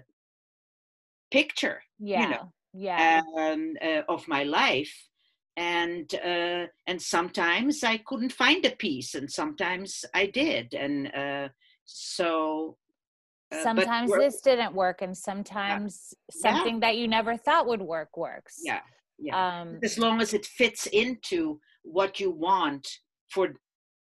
picture 1.30 1.82
yeah 1.99 2.23
you 2.23 2.28
know, 2.30 2.52
yeah. 2.73 3.21
um, 3.37 3.75
uh, 3.82 4.02
of 4.09 4.26
my 4.28 4.44
life 4.44 4.94
and 5.56 6.14
uh, 6.14 6.66
and 6.87 7.00
sometimes 7.00 7.85
i 7.85 7.97
couldn't 7.99 8.32
find 8.32 8.64
a 8.64 8.71
piece 8.71 9.14
and 9.14 9.30
sometimes 9.30 10.04
i 10.14 10.26
did 10.26 10.73
and 10.75 11.14
uh, 11.14 11.49
so 11.85 12.76
uh, 13.52 13.62
sometimes 13.62 14.11
this 14.12 14.40
didn't 14.40 14.75
work 14.75 15.02
and 15.02 15.16
sometimes 15.16 16.14
yeah. 16.35 16.40
something 16.40 16.75
yeah. 16.75 16.80
that 16.80 16.97
you 16.97 17.06
never 17.06 17.37
thought 17.37 17.66
would 17.66 17.82
work 17.82 18.16
works 18.16 18.61
yeah 18.64 18.80
yeah 19.18 19.61
um, 19.61 19.78
as 19.82 19.99
long 19.99 20.21
as 20.21 20.32
it 20.32 20.47
fits 20.47 20.87
into 20.87 21.61
what 21.82 22.18
you 22.18 22.30
want 22.30 22.88
for 23.28 23.54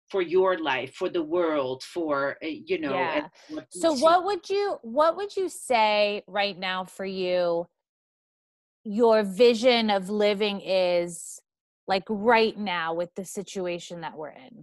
for 0.09 0.23
your 0.23 0.59
life 0.59 0.95
for 0.95 1.09
the 1.09 1.23
world 1.23 1.83
for 1.83 2.37
uh, 2.45 2.47
you 2.47 2.78
know 2.80 2.95
yeah. 2.95 3.26
what 3.49 3.66
so 3.71 3.92
what 3.95 4.25
would 4.25 4.49
you 4.49 4.78
what 4.83 5.16
would 5.16 5.35
you 5.37 5.49
say 5.49 6.23
right 6.26 6.59
now 6.59 6.85
for 6.85 7.04
you 7.04 7.66
your 8.85 9.23
vision 9.23 9.90
of 9.90 10.09
living 10.09 10.61
is 10.61 11.40
like 11.93 12.09
right 12.09 12.57
now 12.57 12.89
with 12.95 13.13
the 13.17 13.25
situation 13.25 14.01
that 14.01 14.17
we're 14.17 14.37
in 14.47 14.55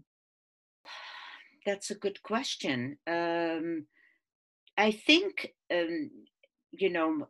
that's 1.66 1.92
a 1.92 1.96
good 1.96 2.20
question 2.24 2.98
um 3.08 3.86
I 4.78 4.92
think, 4.92 5.54
um, 5.74 6.12
you 6.72 6.90
know, 6.90 7.28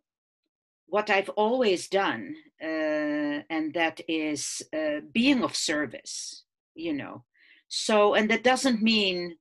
what 0.88 1.10
I've 1.10 1.30
always 1.30 1.88
done, 1.88 2.36
uh, 2.62 3.42
and 3.50 3.74
that 3.74 4.02
is 4.08 4.62
uh, 4.76 5.02
being 5.14 5.44
of 5.44 5.56
service, 5.56 6.44
you 6.76 6.94
know. 6.94 7.24
So, 7.70 8.14
and 8.14 8.30
that 8.30 8.44
doesn't 8.44 8.82
mean, 8.82 9.38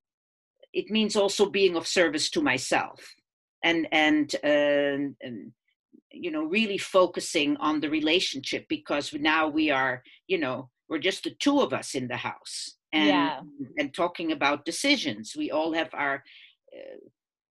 it 0.73 0.91
means 0.91 1.17
also 1.17 1.51
being 1.51 1.77
of 1.77 1.87
service 1.87 2.31
to 2.31 2.41
myself 2.41 3.15
and, 3.63 3.89
and, 3.91 4.35
uh, 4.45 5.15
and 5.21 5.53
you 6.20 6.30
know, 6.30 6.44
really 6.44 6.78
focusing 6.78 7.56
on 7.58 7.80
the 7.80 7.90
relationship 7.90 8.66
because 8.68 9.12
now 9.14 9.49
we 9.49 9.70
are, 9.70 10.02
you 10.26 10.38
know, 10.38 10.68
we're 10.88 10.99
just 10.99 11.25
the 11.25 11.35
two 11.38 11.61
of 11.61 11.73
us 11.73 11.94
in 11.94 12.08
the 12.08 12.16
house 12.16 12.76
and, 12.92 13.08
yeah. 13.08 13.40
and 13.78 13.94
talking 13.94 14.32
about 14.32 14.64
decisions. 14.64 15.35
We 15.37 15.50
all 15.50 15.73
have 15.73 15.90
our, 15.92 16.23
uh, 16.75 16.99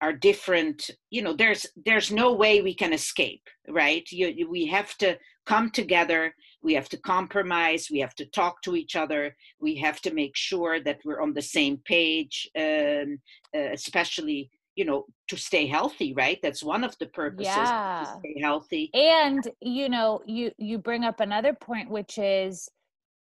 are 0.04 0.12
different 0.12 0.90
you 1.12 1.22
know 1.22 1.34
there's 1.34 1.66
there's 1.86 2.12
no 2.12 2.34
way 2.34 2.62
we 2.62 2.76
can 2.76 2.92
escape 2.92 3.46
right 3.70 4.06
you, 4.12 4.50
we 4.50 4.66
have 4.66 4.98
to 4.98 5.18
come 5.46 5.70
together 5.70 6.36
we 6.62 6.74
have 6.74 6.90
to 6.90 6.98
compromise 6.98 7.88
we 7.90 8.00
have 8.00 8.16
to 8.16 8.26
talk 8.26 8.62
to 8.62 8.76
each 8.76 8.98
other 8.98 9.34
we 9.62 9.76
have 9.76 10.02
to 10.02 10.14
make 10.14 10.36
sure 10.36 10.82
that 10.82 11.00
we're 11.06 11.22
on 11.22 11.34
the 11.34 11.48
same 11.58 11.78
page 11.86 12.50
um, 12.60 13.18
uh, 13.56 13.70
especially 13.80 14.50
you 14.76 14.86
know 14.86 15.06
to 15.28 15.38
stay 15.38 15.68
healthy 15.68 16.14
right? 16.14 16.40
That's 16.42 16.64
one 16.64 16.84
of 16.84 16.98
the 17.00 17.08
purposes 17.08 17.54
yeah. 17.56 18.06
to 18.06 18.20
stay 18.20 18.42
healthy. 18.42 18.90
And 18.94 19.48
you 19.62 19.90
know 19.90 20.22
you 20.26 20.52
you 20.58 20.78
bring 20.78 21.04
up 21.04 21.20
another 21.20 21.54
point 21.54 21.90
which 21.90 22.18
is 22.18 22.70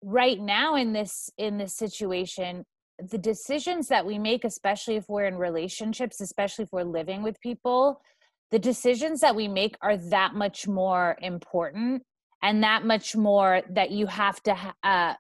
right 0.02 0.38
now 0.38 0.76
in 0.76 0.92
this 0.92 1.30
in 1.38 1.58
this 1.58 1.76
situation 1.76 2.64
the 3.10 3.18
decisions 3.18 3.88
that 3.88 4.04
we 4.04 4.18
make 4.18 4.44
especially 4.44 4.96
if 4.96 5.08
we're 5.08 5.26
in 5.26 5.36
relationships 5.36 6.20
especially 6.20 6.64
if 6.64 6.68
we're 6.72 6.82
living 6.82 7.22
with 7.22 7.40
people 7.40 8.00
the 8.50 8.58
decisions 8.58 9.20
that 9.20 9.36
we 9.36 9.46
make 9.46 9.76
are 9.82 9.96
that 9.96 10.34
much 10.34 10.66
more 10.66 11.16
important 11.20 12.02
and 12.42 12.62
that 12.62 12.84
much 12.84 13.16
more 13.16 13.62
that 13.70 13.90
you 13.90 14.06
have 14.06 14.40
to 14.44 14.56
uh, 14.84 15.14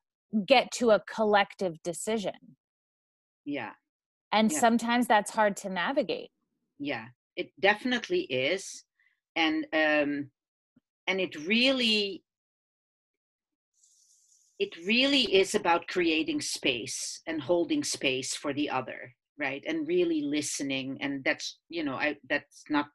get 0.46 0.70
to 0.70 0.90
a 0.90 1.00
collective 1.12 1.82
decision. 1.82 2.32
Yeah 3.44 3.72
and 4.32 4.52
yeah. 4.52 4.58
sometimes 4.58 5.06
that's 5.06 5.30
hard 5.30 5.56
to 5.56 5.68
navigate 5.68 6.30
yeah 6.78 7.06
it 7.36 7.50
definitely 7.60 8.22
is 8.22 8.84
and 9.36 9.64
um 9.72 10.30
and 11.06 11.20
it 11.20 11.34
really 11.46 12.22
it 14.58 14.76
really 14.86 15.22
is 15.34 15.54
about 15.54 15.86
creating 15.86 16.40
space 16.40 17.20
and 17.26 17.40
holding 17.40 17.84
space 17.84 18.34
for 18.34 18.52
the 18.52 18.68
other 18.68 19.14
right 19.38 19.62
and 19.66 19.86
really 19.86 20.22
listening 20.22 20.98
and 21.00 21.22
that's 21.24 21.58
you 21.68 21.84
know 21.84 21.94
i 21.94 22.16
that's 22.28 22.64
not 22.68 22.88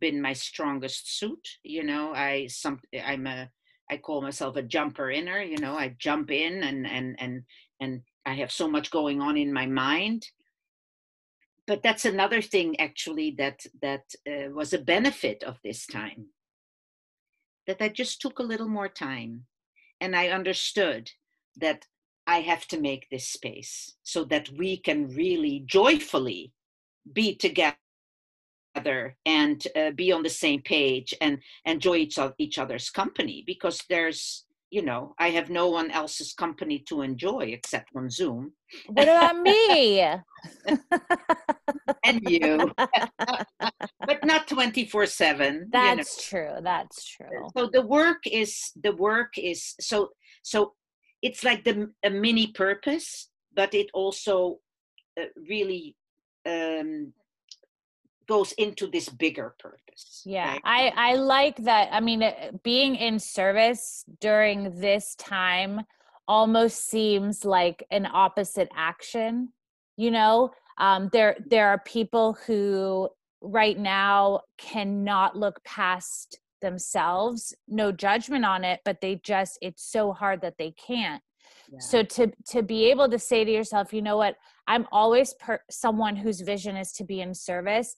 been 0.00 0.20
my 0.20 0.32
strongest 0.32 1.18
suit 1.18 1.48
you 1.62 1.82
know 1.82 2.12
i 2.12 2.46
some 2.46 2.78
i'm 3.04 3.26
a 3.26 3.48
i 3.90 3.96
call 3.96 4.20
myself 4.20 4.56
a 4.56 4.62
jumper 4.62 5.10
inner 5.10 5.40
you 5.40 5.56
know 5.58 5.74
i 5.74 5.94
jump 5.98 6.30
in 6.30 6.62
and 6.62 6.86
and 6.86 7.16
and 7.18 7.42
and 7.80 8.02
i 8.26 8.34
have 8.34 8.50
so 8.50 8.68
much 8.68 8.90
going 8.90 9.20
on 9.20 9.36
in 9.36 9.52
my 9.52 9.66
mind. 9.66 10.28
But 11.66 11.82
that's 11.82 12.04
another 12.04 12.40
thing 12.42 12.78
actually 12.78 13.32
that 13.38 13.66
that 13.82 14.04
uh, 14.28 14.50
was 14.50 14.72
a 14.72 14.78
benefit 14.78 15.42
of 15.42 15.58
this 15.64 15.86
time. 15.86 16.26
That 17.66 17.80
I 17.80 17.88
just 17.88 18.20
took 18.20 18.38
a 18.38 18.48
little 18.50 18.68
more 18.68 18.88
time 18.88 19.46
and 20.00 20.14
I 20.14 20.28
understood 20.28 21.10
that 21.56 21.86
I 22.26 22.40
have 22.40 22.66
to 22.68 22.80
make 22.80 23.08
this 23.08 23.26
space 23.28 23.94
so 24.02 24.24
that 24.24 24.50
we 24.50 24.76
can 24.76 25.08
really 25.08 25.64
joyfully 25.66 26.52
be 27.12 27.34
together 27.34 27.76
and 29.24 29.66
uh, 29.74 29.90
be 29.92 30.12
on 30.12 30.22
the 30.22 30.30
same 30.30 30.60
page 30.62 31.14
and 31.20 31.38
enjoy 31.64 31.96
each, 31.96 32.18
each 32.38 32.58
other's 32.58 32.90
company 32.90 33.42
because 33.46 33.82
there's 33.88 34.45
you 34.70 34.82
know 34.82 35.14
i 35.18 35.30
have 35.30 35.48
no 35.50 35.68
one 35.68 35.90
else's 35.90 36.32
company 36.34 36.82
to 36.88 37.02
enjoy 37.02 37.40
except 37.40 37.90
on 37.96 38.10
zoom. 38.10 38.52
What 38.88 39.08
about 39.08 39.36
me? 39.38 40.16
And 42.04 42.20
you. 42.22 42.72
But 44.06 44.24
not 44.24 44.46
24 44.46 45.06
7 45.06 45.68
that's 45.72 45.82
you 45.82 45.96
know. 45.96 46.52
true 46.54 46.60
that's 46.62 47.04
true. 47.04 47.48
So 47.56 47.68
the 47.72 47.82
work 47.82 48.22
is 48.26 48.70
the 48.80 48.94
work 48.94 49.32
is 49.36 49.74
so 49.80 50.10
so 50.42 50.74
it's 51.22 51.42
like 51.42 51.64
the 51.64 51.90
a 52.04 52.10
mini 52.10 52.52
purpose 52.52 53.30
but 53.54 53.74
it 53.74 53.88
also 53.94 54.60
uh, 55.20 55.24
really 55.48 55.96
um 56.46 57.12
goes 58.28 58.52
into 58.52 58.86
this 58.88 59.08
bigger 59.08 59.54
purpose 59.58 60.22
yeah 60.24 60.52
right? 60.52 60.62
i 60.64 60.92
i 60.96 61.14
like 61.14 61.56
that 61.56 61.88
i 61.92 62.00
mean 62.00 62.22
being 62.62 62.96
in 62.96 63.18
service 63.18 64.04
during 64.20 64.80
this 64.80 65.14
time 65.16 65.80
almost 66.28 66.88
seems 66.88 67.44
like 67.44 67.86
an 67.90 68.06
opposite 68.12 68.68
action 68.74 69.52
you 69.96 70.10
know 70.10 70.50
um, 70.78 71.08
there 71.12 71.36
there 71.48 71.68
are 71.68 71.78
people 71.86 72.36
who 72.46 73.08
right 73.40 73.78
now 73.78 74.40
cannot 74.58 75.36
look 75.36 75.62
past 75.64 76.38
themselves 76.60 77.54
no 77.68 77.92
judgment 77.92 78.44
on 78.44 78.64
it 78.64 78.80
but 78.84 79.00
they 79.00 79.20
just 79.22 79.58
it's 79.62 79.84
so 79.84 80.12
hard 80.12 80.40
that 80.40 80.58
they 80.58 80.72
can't 80.72 81.22
yeah. 81.70 81.78
so 81.78 82.02
to 82.02 82.32
to 82.46 82.62
be 82.62 82.86
able 82.90 83.08
to 83.08 83.18
say 83.18 83.44
to 83.44 83.50
yourself 83.50 83.92
you 83.92 84.02
know 84.02 84.16
what 84.16 84.36
i'm 84.66 84.86
always 84.90 85.34
per- 85.34 85.62
someone 85.70 86.16
whose 86.16 86.40
vision 86.40 86.76
is 86.76 86.92
to 86.92 87.04
be 87.04 87.20
in 87.20 87.34
service 87.34 87.96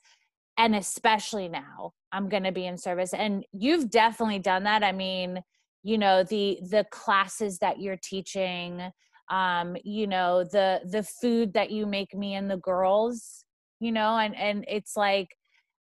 and 0.59 0.75
especially 0.75 1.49
now 1.49 1.93
i'm 2.13 2.29
going 2.29 2.43
to 2.43 2.53
be 2.53 2.67
in 2.67 2.77
service 2.77 3.15
and 3.15 3.45
you've 3.53 3.91
definitely 3.91 4.39
done 4.39 4.65
that. 4.65 4.83
I 4.83 4.93
mean 4.93 5.43
you 5.83 5.97
know 5.97 6.25
the 6.25 6.59
the 6.71 6.85
classes 6.91 7.59
that 7.59 7.81
you're 7.81 7.99
teaching 8.03 8.83
um 9.31 9.77
you 9.85 10.07
know 10.07 10.45
the 10.45 10.81
the 10.85 11.03
food 11.03 11.53
that 11.55 11.71
you 11.71 11.87
make 11.87 12.15
me 12.15 12.35
and 12.35 12.51
the 12.51 12.57
girls 12.59 13.45
you 13.81 13.93
know 13.93 14.19
and 14.19 14.37
and 14.37 14.65
it's 14.69 14.97
like 14.97 15.37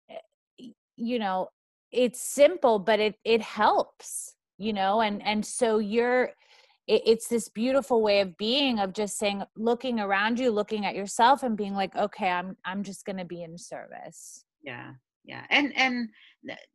eh, 0.10 0.68
you 0.96 1.20
know 1.20 1.48
it's 1.92 2.22
simple 2.22 2.80
but 2.80 3.00
it 3.00 3.16
it 3.24 3.42
helps 3.42 4.36
you 4.58 4.74
know 4.74 5.02
and 5.02 5.22
and 5.24 5.46
so 5.46 5.80
you're 5.80 6.32
it, 6.88 7.02
it's 7.06 7.28
this 7.28 7.50
beautiful 7.50 8.02
way 8.02 8.20
of 8.22 8.38
being 8.38 8.80
of 8.80 8.94
just 8.94 9.18
saying 9.18 9.44
looking 9.56 10.00
around 10.00 10.40
you 10.40 10.52
looking 10.52 10.86
at 10.86 10.96
yourself 10.96 11.44
and 11.44 11.58
being 11.58 11.74
like 11.74 11.96
okay 11.96 12.30
i'm 12.30 12.56
i'm 12.66 12.84
just 12.84 13.06
going 13.06 13.18
to 13.18 13.26
be 13.26 13.44
in 13.44 13.58
service 13.58 14.44
yeah 14.68 14.92
yeah 15.24 15.44
and 15.50 15.68
and 15.78 16.10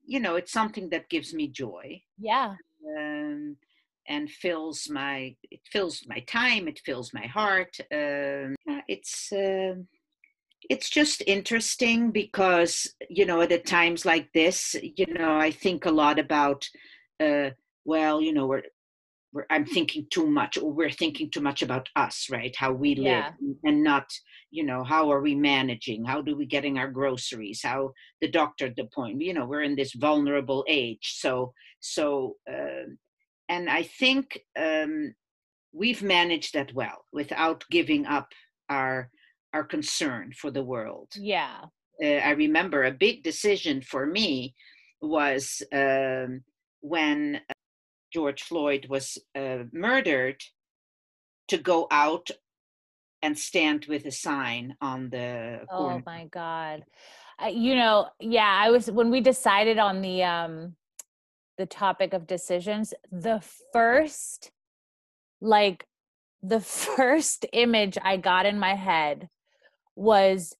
you 0.05 0.21
know 0.21 0.35
it's 0.37 0.53
something 0.53 0.89
that 0.91 1.09
gives 1.09 1.33
me 1.35 1.47
joy. 1.49 2.03
Yeah. 2.19 2.55
Um, 2.99 3.57
and 4.09 4.29
fills 4.29 4.89
my 4.91 5.37
it 5.51 5.61
fills 5.71 6.03
my 6.09 6.21
time 6.21 6.67
it 6.67 6.81
fills 6.85 7.15
my 7.15 7.27
heart 7.27 7.77
um, 7.93 8.57
it's 8.89 9.33
uh, 9.33 9.75
it's 10.69 10.91
just 10.91 11.23
interesting 11.27 12.11
because 12.11 12.93
you 13.09 13.25
know 13.25 13.41
at 13.41 13.67
times 13.67 14.05
like 14.05 14.29
this 14.33 14.75
you 14.83 15.07
know 15.15 15.37
i 15.37 15.51
think 15.51 15.87
a 15.87 15.91
lot 15.91 16.19
about 16.19 16.69
uh, 17.21 17.51
well 17.85 18.21
you 18.21 18.33
know 18.33 18.47
we're 18.47 18.63
we're, 18.63 18.63
I'm 19.51 19.65
thinking 19.65 20.07
too 20.11 20.27
much, 20.27 20.59
or 20.59 20.73
we're 20.73 20.91
thinking 20.91 21.31
too 21.31 21.41
much 21.41 21.63
about 21.63 21.89
us, 21.97 22.29
right? 22.31 22.55
How 22.57 22.73
we 22.73 22.95
live, 22.95 23.05
yeah. 23.05 23.31
and 23.65 23.83
not, 23.83 24.05
you 24.51 24.65
know, 24.65 24.85
how 24.85 25.11
are 25.11 25.23
we 25.23 25.35
managing? 25.35 26.05
How 26.05 26.21
do 26.21 26.37
we 26.37 26.47
getting 26.47 26.79
our 26.79 26.91
groceries? 26.91 27.63
How 27.63 27.93
the 28.21 28.29
doctor 28.29 28.73
the 28.77 28.89
point? 28.95 29.21
You 29.21 29.35
know, 29.35 29.47
we're 29.47 29.63
in 29.63 29.77
this 29.77 29.95
vulnerable 29.95 30.65
age, 30.69 31.15
so 31.19 31.53
so, 31.81 32.37
uh, 32.51 32.89
and 33.49 33.69
I 33.69 33.83
think 33.83 34.39
um, 34.59 35.15
we've 35.73 36.03
managed 36.03 36.55
that 36.55 36.73
well 36.75 37.05
without 37.13 37.65
giving 37.71 38.07
up 38.07 38.29
our 38.69 39.11
our 39.55 39.65
concern 39.65 40.33
for 40.33 40.51
the 40.51 40.63
world. 40.63 41.09
Yeah, 41.17 41.65
uh, 42.03 42.07
I 42.07 42.31
remember 42.31 42.85
a 42.85 42.93
big 42.93 43.23
decision 43.23 43.83
for 43.83 44.07
me 44.07 44.55
was 45.01 45.63
um, 45.73 46.43
when 46.81 47.41
George 48.13 48.43
Floyd 48.43 48.87
was 48.89 49.19
uh, 49.35 49.65
murdered 49.73 50.43
to 51.49 51.59
go 51.59 51.87
out 51.91 52.31
and 53.23 53.39
stand 53.39 53.87
with 53.87 54.05
a 54.05 54.11
sign 54.11 54.77
on 54.81 55.09
the 55.11 55.61
oh 55.71 55.77
corner. 55.77 56.03
my 56.05 56.25
god 56.27 56.85
uh, 57.43 57.47
you 57.47 57.75
know 57.75 58.09
yeah 58.21 58.61
i 58.61 58.71
was 58.71 58.91
when 58.91 59.11
we 59.11 59.21
decided 59.21 59.79
on 59.79 60.03
the 60.03 60.23
um 60.23 60.75
the 61.59 61.67
topic 61.67 62.13
of 62.13 62.27
decisions 62.27 62.93
the 63.11 63.43
first 63.73 64.51
like 65.41 65.87
the 66.43 66.61
first 66.97 67.47
image 67.53 67.97
i 68.03 68.17
got 68.17 68.47
in 68.47 68.59
my 68.59 68.75
head 68.75 69.29
was 69.95 70.55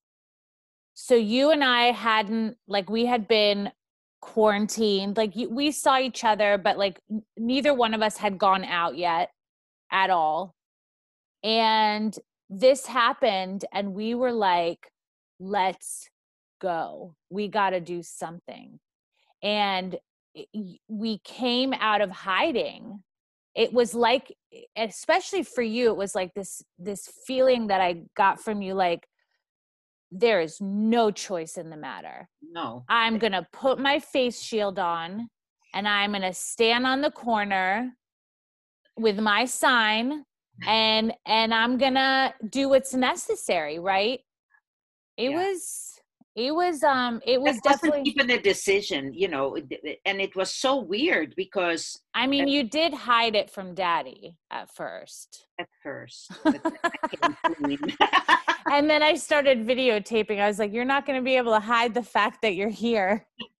so 0.93 1.15
you 1.15 1.51
and 1.51 1.63
i 1.63 1.91
hadn't 1.91 2.55
like 2.67 2.89
we 2.89 3.05
had 3.05 3.27
been 3.27 3.71
quarantined 4.23 5.17
like 5.17 5.33
we 5.49 5.69
saw 5.69 5.99
each 5.99 6.23
other 6.23 6.57
but 6.57 6.77
like 6.77 6.97
neither 7.35 7.73
one 7.73 7.93
of 7.93 8.01
us 8.01 8.15
had 8.15 8.37
gone 8.37 8.63
out 8.63 8.95
yet 8.95 9.29
at 9.91 10.09
all. 10.09 10.55
And 11.43 12.17
this 12.49 12.85
happened 12.85 13.65
and 13.73 13.93
we 13.93 14.15
were 14.15 14.31
like 14.31 14.89
let's 15.39 16.09
go. 16.61 17.15
We 17.29 17.49
got 17.49 17.71
to 17.71 17.81
do 17.81 18.01
something. 18.01 18.79
And 19.41 19.97
we 20.87 21.19
came 21.25 21.73
out 21.73 21.99
of 21.99 22.09
hiding. 22.09 23.03
It 23.55 23.73
was 23.73 23.93
like 23.93 24.33
especially 24.77 25.43
for 25.43 25.61
you 25.61 25.89
it 25.89 25.97
was 25.97 26.15
like 26.15 26.33
this 26.33 26.63
this 26.77 27.11
feeling 27.25 27.67
that 27.67 27.81
i 27.81 28.03
got 28.15 28.39
from 28.39 28.61
you 28.61 28.75
like 28.75 29.07
there 30.13 30.41
is 30.41 30.61
no 30.61 31.11
choice 31.11 31.57
in 31.57 31.69
the 31.69 31.77
matter. 31.77 32.29
No. 32.41 32.85
I'm 32.87 33.15
eh 33.15 33.17
going 33.17 33.31
to 33.33 33.47
put 33.51 33.79
my 33.79 33.99
face 33.99 34.39
shield 34.39 34.77
on 34.77 35.27
and 35.73 35.87
I'm 35.87 36.11
going 36.11 36.21
to 36.21 36.33
stand 36.33 36.85
on 36.85 37.01
the 37.01 37.11
corner 37.11 37.91
with 38.95 39.19
my 39.19 39.45
sign 39.45 40.23
and 40.67 41.13
and 41.25 41.53
I'm 41.53 41.77
going 41.77 41.95
to 41.95 42.33
do 42.47 42.69
what's 42.69 42.93
necessary, 42.93 43.79
right? 43.79 44.19
It 45.17 45.31
yeah. 45.31 45.37
was 45.37 45.92
it 46.35 46.53
was 46.53 46.83
um 46.83 47.21
it 47.25 47.39
was 47.39 47.57
that 47.57 47.73
definitely 47.73 48.01
even 48.05 48.29
a 48.31 48.41
decision 48.41 49.13
you 49.13 49.27
know 49.27 49.55
and 50.05 50.19
it 50.19 50.35
was 50.35 50.53
so 50.53 50.77
weird 50.77 51.33
because 51.35 52.01
i 52.15 52.25
mean 52.25 52.47
you 52.47 52.63
did 52.63 52.93
hide 52.93 53.35
it 53.35 53.49
from 53.51 53.75
daddy 53.75 54.35
at 54.49 54.73
first 54.73 55.47
at 55.59 55.67
first 55.83 56.31
and 58.71 58.89
then 58.89 59.03
I 59.03 59.15
started 59.15 59.65
videotaping. 59.65 60.39
I 60.39 60.47
was 60.47 60.59
like, 60.59 60.73
you're 60.73 60.85
not 60.85 61.05
going 61.05 61.19
to 61.19 61.23
be 61.23 61.35
able 61.35 61.53
to 61.53 61.59
hide 61.59 61.93
the 61.93 62.03
fact 62.03 62.41
that 62.41 62.55
you're 62.55 62.69
here. 62.69 63.25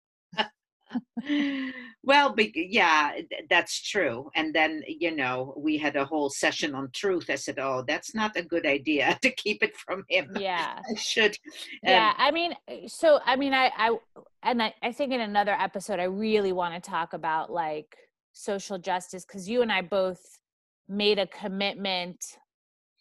well, 2.04 2.34
but 2.36 2.56
yeah, 2.56 3.14
that's 3.50 3.82
true. 3.82 4.30
And 4.36 4.54
then, 4.54 4.84
you 4.88 5.16
know, 5.16 5.54
we 5.58 5.78
had 5.78 5.96
a 5.96 6.06
whole 6.06 6.30
session 6.30 6.76
on 6.76 6.90
truth. 6.94 7.30
I 7.30 7.36
said, 7.36 7.60
oh, 7.60 7.84
that's 7.88 8.14
not 8.14 8.36
a 8.36 8.44
good 8.44 8.66
idea 8.66 9.18
to 9.22 9.32
keep 9.32 9.64
it 9.64 9.76
from 9.78 10.04
him. 10.10 10.36
Yeah. 10.44 10.80
I 10.90 10.96
should. 10.96 11.38
Um, 11.86 11.94
yeah. 11.94 12.14
I 12.18 12.32
mean, 12.32 12.54
so, 12.88 13.20
I 13.26 13.36
mean, 13.38 13.54
I, 13.54 13.72
I, 13.78 13.98
and 14.44 14.62
I, 14.62 14.74
I 14.82 14.92
think 14.92 15.14
in 15.14 15.22
another 15.22 15.54
episode, 15.54 16.00
I 16.00 16.04
really 16.04 16.52
want 16.52 16.74
to 16.74 16.90
talk 16.90 17.14
about 17.14 17.52
like 17.52 17.96
social 18.34 18.78
justice 18.78 19.26
because 19.26 19.48
you 19.48 19.62
and 19.62 19.72
I 19.72 19.82
both 19.82 20.40
made 20.90 21.18
a 21.18 21.28
commitment 21.28 22.18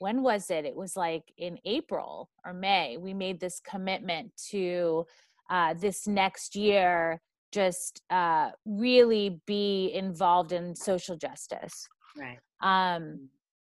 when 0.02 0.22
was 0.22 0.50
it? 0.50 0.64
It 0.64 0.74
was 0.74 0.96
like 0.96 1.33
in 1.38 1.59
April 1.64 2.28
or 2.44 2.52
May. 2.52 2.96
We 2.96 3.14
made 3.14 3.38
this 3.38 3.61
commitment 3.61 4.33
to 4.50 5.07
uh, 5.48 5.74
this 5.74 6.09
next 6.09 6.57
year 6.57 7.20
just 7.52 8.02
uh, 8.10 8.50
really 8.64 9.40
be 9.46 9.92
involved 9.94 10.52
in 10.52 10.74
social 10.74 11.16
justice. 11.16 11.86
Right. 12.16 12.38
Um, 12.60 13.02
mm. 13.02 13.18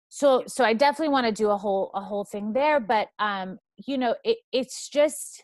so 0.09 0.43
so 0.47 0.63
I 0.63 0.73
definitely 0.73 1.11
want 1.11 1.27
to 1.27 1.31
do 1.31 1.49
a 1.49 1.57
whole 1.57 1.91
a 1.93 2.01
whole 2.01 2.25
thing 2.25 2.53
there, 2.53 2.79
but 2.79 3.09
um, 3.19 3.59
you 3.85 3.97
know, 3.97 4.15
it, 4.23 4.37
it's 4.51 4.89
just 4.89 5.43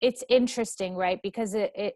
it's 0.00 0.22
interesting, 0.28 0.94
right? 0.94 1.20
Because 1.22 1.54
it, 1.54 1.72
it 1.74 1.94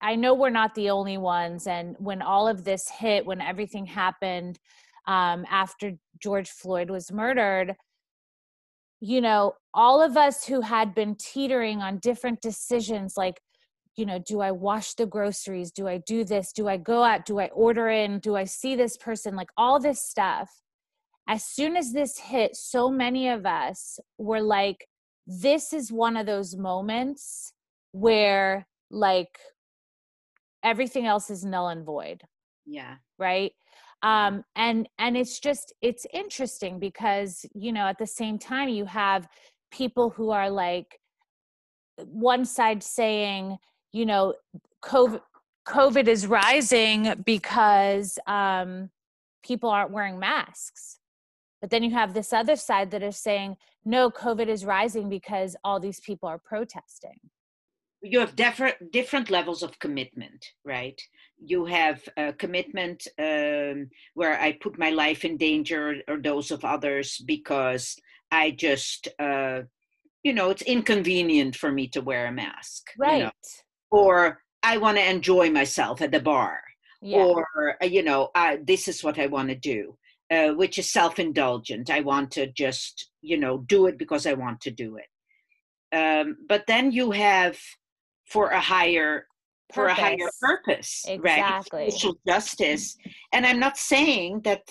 I 0.00 0.16
know 0.16 0.34
we're 0.34 0.50
not 0.50 0.74
the 0.74 0.90
only 0.90 1.18
ones, 1.18 1.66
and 1.66 1.96
when 1.98 2.22
all 2.22 2.48
of 2.48 2.64
this 2.64 2.88
hit, 2.88 3.26
when 3.26 3.40
everything 3.40 3.86
happened 3.86 4.58
um, 5.06 5.46
after 5.50 5.92
George 6.20 6.50
Floyd 6.50 6.90
was 6.90 7.12
murdered, 7.12 7.74
you 9.00 9.20
know, 9.20 9.54
all 9.72 10.02
of 10.02 10.16
us 10.16 10.44
who 10.44 10.60
had 10.60 10.94
been 10.94 11.14
teetering 11.14 11.80
on 11.80 11.98
different 11.98 12.40
decisions, 12.40 13.16
like, 13.16 13.40
you 13.98 14.06
know, 14.06 14.18
do 14.18 14.40
I 14.40 14.52
wash 14.52 14.94
the 14.94 15.06
groceries? 15.06 15.72
Do 15.72 15.88
I 15.88 15.98
do 15.98 16.24
this? 16.24 16.52
Do 16.52 16.68
I 16.68 16.76
go 16.76 17.02
out? 17.02 17.26
Do 17.26 17.40
I 17.40 17.48
order 17.48 17.88
in? 17.88 18.20
Do 18.20 18.36
I 18.36 18.44
see 18.44 18.76
this 18.76 18.96
person? 18.96 19.34
Like 19.34 19.50
all 19.56 19.80
this 19.80 20.00
stuff. 20.00 20.50
As 21.28 21.44
soon 21.44 21.76
as 21.76 21.92
this 21.92 22.18
hit, 22.18 22.56
so 22.56 22.88
many 22.90 23.28
of 23.28 23.44
us 23.44 23.98
were 24.16 24.40
like, 24.40 24.86
this 25.26 25.72
is 25.72 25.92
one 25.92 26.16
of 26.16 26.26
those 26.26 26.56
moments 26.56 27.52
where 27.92 28.66
like 28.90 29.38
everything 30.62 31.06
else 31.06 31.28
is 31.28 31.44
null 31.44 31.68
and 31.68 31.84
void. 31.84 32.22
Yeah. 32.66 32.94
Right 33.18 33.52
um 34.02 34.44
and 34.54 34.88
and 34.98 35.16
it's 35.16 35.40
just 35.40 35.74
it's 35.82 36.06
interesting 36.12 36.78
because 36.78 37.44
you 37.52 37.72
know 37.72 37.86
at 37.86 37.98
the 37.98 38.06
same 38.06 38.38
time 38.38 38.68
you 38.68 38.84
have 38.84 39.26
people 39.72 40.10
who 40.10 40.30
are 40.30 40.48
like 40.48 41.00
one 42.06 42.44
side 42.44 42.80
saying 42.82 43.56
you 43.92 44.06
know 44.06 44.34
covid 44.82 45.20
covid 45.66 46.06
is 46.08 46.26
rising 46.26 47.14
because 47.24 48.18
um 48.26 48.90
people 49.48 49.70
aren't 49.70 49.90
wearing 49.90 50.18
masks. 50.18 50.98
But 51.60 51.70
then 51.70 51.82
you 51.82 51.90
have 51.90 52.14
this 52.14 52.32
other 52.32 52.56
side 52.56 52.90
that 52.92 53.02
is 53.02 53.16
saying 53.16 53.56
no 53.84 54.10
covid 54.10 54.48
is 54.48 54.64
rising 54.64 55.08
because 55.08 55.56
all 55.64 55.80
these 55.80 56.00
people 56.00 56.28
are 56.28 56.38
protesting. 56.38 57.18
You 58.00 58.20
have 58.20 58.36
different 58.36 58.92
different 58.92 59.28
levels 59.30 59.62
of 59.62 59.78
commitment 59.78 60.44
right? 60.64 61.00
You 61.44 61.64
have 61.66 62.08
a 62.16 62.32
commitment 62.32 63.06
um, 63.18 63.88
where 64.14 64.38
i 64.40 64.52
put 64.60 64.78
my 64.78 64.90
life 64.90 65.24
in 65.24 65.36
danger 65.36 66.02
or 66.08 66.18
those 66.18 66.50
of 66.50 66.64
others 66.64 67.08
because 67.26 67.96
i 68.30 68.50
just 68.50 69.08
uh, 69.18 69.60
you 70.22 70.32
know 70.32 70.50
it's 70.50 70.62
inconvenient 70.62 71.56
for 71.56 71.70
me 71.72 71.88
to 71.88 72.00
wear 72.00 72.26
a 72.26 72.32
mask 72.32 72.82
right 72.98 73.18
you 73.18 73.24
know? 73.24 73.30
Or 73.90 74.40
i 74.62 74.76
want 74.76 74.96
to 74.96 75.10
enjoy 75.10 75.50
myself 75.50 76.00
at 76.00 76.12
the 76.12 76.20
bar 76.20 76.60
yeah. 77.02 77.18
or 77.18 77.76
uh, 77.82 77.86
you 77.86 78.02
know 78.02 78.30
this 78.64 78.88
is 78.88 79.04
what 79.04 79.18
i 79.18 79.26
want 79.26 79.48
to 79.48 79.54
do 79.54 79.96
uh, 80.30 80.48
which 80.50 80.78
is 80.78 80.90
self-indulgent 80.90 81.90
i 81.90 82.00
want 82.00 82.30
to 82.30 82.46
just 82.52 83.10
you 83.22 83.38
know 83.38 83.58
do 83.66 83.86
it 83.86 83.98
because 83.98 84.26
i 84.26 84.32
want 84.32 84.60
to 84.60 84.70
do 84.70 84.96
it 84.96 85.06
um, 85.90 86.36
but 86.48 86.64
then 86.66 86.92
you 86.92 87.10
have 87.10 87.58
for 88.26 88.48
a 88.50 88.60
higher 88.60 89.26
purpose. 89.70 89.74
for 89.74 89.86
a 89.86 89.94
higher 89.94 90.30
purpose 90.40 91.04
exactly. 91.08 91.80
right 91.80 91.92
social 91.92 92.18
justice 92.26 92.96
and 93.32 93.46
i'm 93.46 93.58
not 93.58 93.76
saying 93.76 94.40
that 94.42 94.62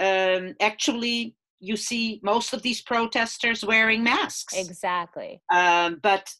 um, 0.00 0.54
actually 0.60 1.34
you 1.60 1.76
see 1.76 2.20
most 2.22 2.52
of 2.52 2.62
these 2.62 2.82
protesters 2.82 3.64
wearing 3.64 4.02
masks 4.02 4.56
exactly 4.56 5.40
um, 5.52 5.98
but 6.02 6.32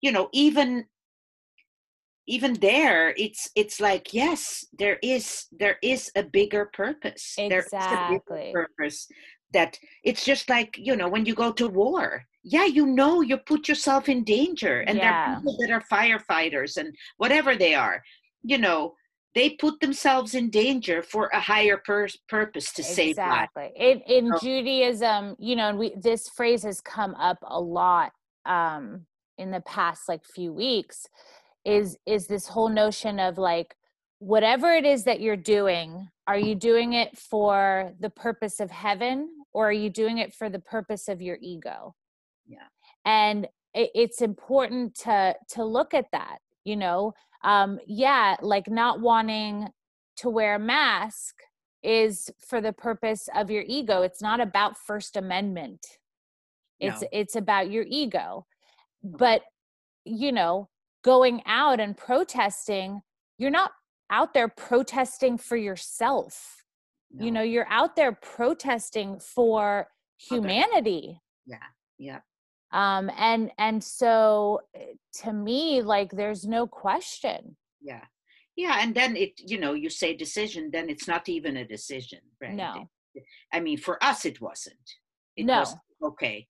you 0.00 0.12
know 0.12 0.28
even 0.32 0.84
even 2.30 2.54
there 2.54 3.12
it's 3.16 3.50
it's 3.56 3.80
like 3.80 4.14
yes 4.14 4.64
there 4.78 4.98
is 5.02 5.46
there 5.52 5.76
is 5.82 6.10
a 6.16 6.22
bigger 6.22 6.70
purpose 6.72 7.34
exactly 7.38 8.38
bigger 8.38 8.68
purpose 8.78 9.08
that 9.52 9.78
it's 10.04 10.24
just 10.24 10.48
like 10.48 10.76
you 10.78 10.94
know 10.96 11.08
when 11.08 11.26
you 11.26 11.34
go 11.34 11.50
to 11.52 11.68
war 11.68 12.24
yeah 12.42 12.64
you 12.64 12.86
know 12.86 13.20
you 13.20 13.36
put 13.36 13.68
yourself 13.68 14.08
in 14.08 14.22
danger 14.24 14.80
and 14.86 14.96
yeah. 14.96 15.02
there 15.02 15.12
are 15.12 15.36
people 15.36 15.56
that 15.60 15.70
are 15.70 15.84
firefighters 15.92 16.76
and 16.76 16.94
whatever 17.16 17.56
they 17.56 17.74
are 17.74 18.02
you 18.42 18.58
know 18.58 18.94
they 19.34 19.50
put 19.50 19.78
themselves 19.80 20.34
in 20.34 20.50
danger 20.50 21.02
for 21.02 21.28
a 21.32 21.40
higher 21.40 21.80
pur- 21.84 22.08
purpose 22.28 22.72
to 22.72 22.82
exactly. 22.82 23.04
save 23.04 23.16
lives. 23.18 23.48
Exactly 23.56 23.90
in, 23.90 24.00
in 24.00 24.32
so, 24.32 24.38
Judaism, 24.40 25.36
you 25.38 25.54
know, 25.56 25.68
and 25.68 25.78
we 25.78 25.94
this 25.96 26.28
phrase 26.28 26.62
has 26.64 26.80
come 26.80 27.14
up 27.14 27.38
a 27.42 27.60
lot 27.60 28.12
um, 28.44 29.06
in 29.38 29.50
the 29.50 29.60
past 29.60 30.08
like 30.08 30.24
few 30.24 30.52
weeks. 30.52 31.06
Is 31.64 31.96
is 32.06 32.26
this 32.26 32.48
whole 32.48 32.68
notion 32.68 33.20
of 33.20 33.38
like 33.38 33.76
whatever 34.18 34.72
it 34.72 34.84
is 34.84 35.04
that 35.04 35.20
you're 35.20 35.36
doing, 35.36 36.08
are 36.26 36.38
you 36.38 36.54
doing 36.54 36.92
it 36.92 37.18
for 37.18 37.92
the 38.00 38.10
purpose 38.10 38.60
of 38.60 38.70
heaven 38.70 39.28
or 39.52 39.68
are 39.68 39.72
you 39.72 39.90
doing 39.90 40.18
it 40.18 40.32
for 40.32 40.48
the 40.48 40.58
purpose 40.58 41.08
of 41.08 41.20
your 41.20 41.38
ego? 41.40 41.94
yeah. 42.46 42.68
And 43.04 43.48
it's 43.72 44.20
important 44.20 44.96
to 44.96 45.34
to 45.50 45.64
look 45.64 45.94
at 45.94 46.06
that 46.12 46.38
you 46.64 46.76
know? 46.76 47.14
Um 47.44 47.78
yeah 47.86 48.36
like 48.42 48.68
not 48.68 49.00
wanting 49.00 49.68
to 50.16 50.28
wear 50.28 50.56
a 50.56 50.58
mask 50.58 51.36
is 51.82 52.30
for 52.38 52.60
the 52.60 52.72
purpose 52.72 53.28
of 53.34 53.50
your 53.50 53.64
ego. 53.66 54.02
It's 54.02 54.20
not 54.20 54.40
about 54.40 54.76
first 54.76 55.16
amendment. 55.16 55.86
It's 56.78 57.02
no. 57.02 57.08
it's 57.12 57.36
about 57.36 57.70
your 57.70 57.84
ego. 57.88 58.46
But 59.02 59.42
you 60.04 60.32
know 60.32 60.68
going 61.02 61.42
out 61.46 61.80
and 61.80 61.96
protesting 61.96 63.00
you're 63.38 63.50
not 63.50 63.72
out 64.10 64.34
there 64.34 64.48
protesting 64.48 65.38
for 65.38 65.56
yourself. 65.56 66.64
No. 67.12 67.24
you 67.24 67.32
know 67.32 67.42
you're 67.42 67.68
out 67.68 67.96
there 67.96 68.12
protesting 68.12 69.18
for 69.18 69.88
humanity. 70.18 71.20
Yeah 71.46 71.56
yeah 71.98 72.20
um 72.72 73.10
and 73.16 73.50
and 73.58 73.82
so 73.82 74.60
eh, 74.74 74.94
to 75.22 75.32
me 75.32 75.82
like 75.82 76.12
there's 76.12 76.44
no 76.44 76.66
question. 76.66 77.56
Yeah. 77.80 78.04
Yeah 78.56 78.78
and 78.80 78.94
then 78.94 79.16
it 79.16 79.32
you 79.38 79.58
know 79.58 79.72
you 79.72 79.90
say 79.90 80.14
decision 80.14 80.70
then 80.72 80.88
it's 80.88 81.08
not 81.08 81.28
even 81.28 81.56
a 81.56 81.66
decision 81.66 82.20
right? 82.40 82.54
No. 82.54 82.88
I 83.52 83.60
mean 83.60 83.78
for 83.78 84.02
us 84.04 84.24
it 84.24 84.40
wasn't. 84.40 84.76
It 85.36 85.46
no. 85.46 85.60
was 85.60 85.76
okay 86.04 86.46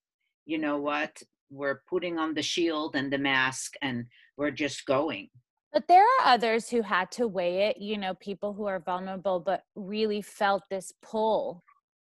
you 0.51 0.59
know 0.59 0.79
what? 0.79 1.23
We're 1.51 1.83
putting 1.89 2.19
on 2.19 2.35
the 2.35 2.43
shield 2.43 2.97
and 2.97 3.13
the 3.13 3.19
mask 3.19 3.75
and 3.83 4.07
we're 4.41 4.51
just 4.51 4.87
going. 4.87 5.29
But 5.71 5.87
there 5.87 6.03
are 6.03 6.27
others 6.27 6.71
who 6.71 6.81
had 6.81 7.13
to 7.13 7.29
weigh 7.29 7.69
it 7.69 7.77
you 7.77 7.99
know 7.99 8.15
people 8.15 8.55
who 8.55 8.65
are 8.65 8.81
vulnerable 8.81 9.39
but 9.39 9.63
really 9.77 10.23
felt 10.23 10.63
this 10.71 10.93
pull 11.03 11.63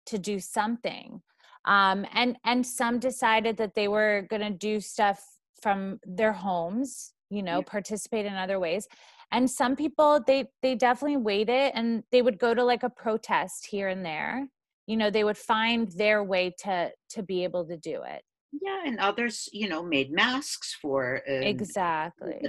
to 0.06 0.18
do 0.18 0.40
something. 0.40 1.22
Um, 1.66 2.06
and 2.14 2.38
and 2.46 2.66
some 2.66 3.00
decided 3.00 3.58
that 3.58 3.76
they 3.76 3.88
were 3.88 4.28
going 4.30 4.44
to 4.44 4.52
do 4.52 4.80
stuff 4.80 5.20
from 5.62 6.00
their 6.06 6.32
homes 6.32 7.14
you 7.30 7.44
know 7.44 7.58
yeah. 7.58 7.72
participate 7.78 8.26
in 8.26 8.36
other 8.36 8.60
ways. 8.60 8.88
And 9.32 9.50
some 9.50 9.76
people 9.76 10.22
they 10.26 10.46
they 10.62 10.76
definitely 10.76 11.18
weighed 11.18 11.50
it, 11.50 11.74
and 11.76 12.04
they 12.12 12.22
would 12.22 12.38
go 12.38 12.54
to 12.54 12.64
like 12.64 12.84
a 12.84 12.90
protest 12.90 13.66
here 13.66 13.88
and 13.88 14.06
there. 14.06 14.48
You 14.86 14.98
know 14.98 15.10
they 15.10 15.24
would 15.24 15.38
find 15.38 15.92
their 15.94 16.24
way 16.24 16.54
to 16.64 16.92
to 17.10 17.24
be 17.24 17.44
able 17.44 17.66
to 17.66 17.78
do 17.78 18.04
it 18.04 18.22
yeah 18.52 18.82
and 18.86 19.00
others 19.00 19.48
you 19.54 19.70
know 19.70 19.84
made 19.84 20.12
masks 20.12 20.76
for 20.82 21.22
um, 21.30 21.44
exactly 21.44 22.42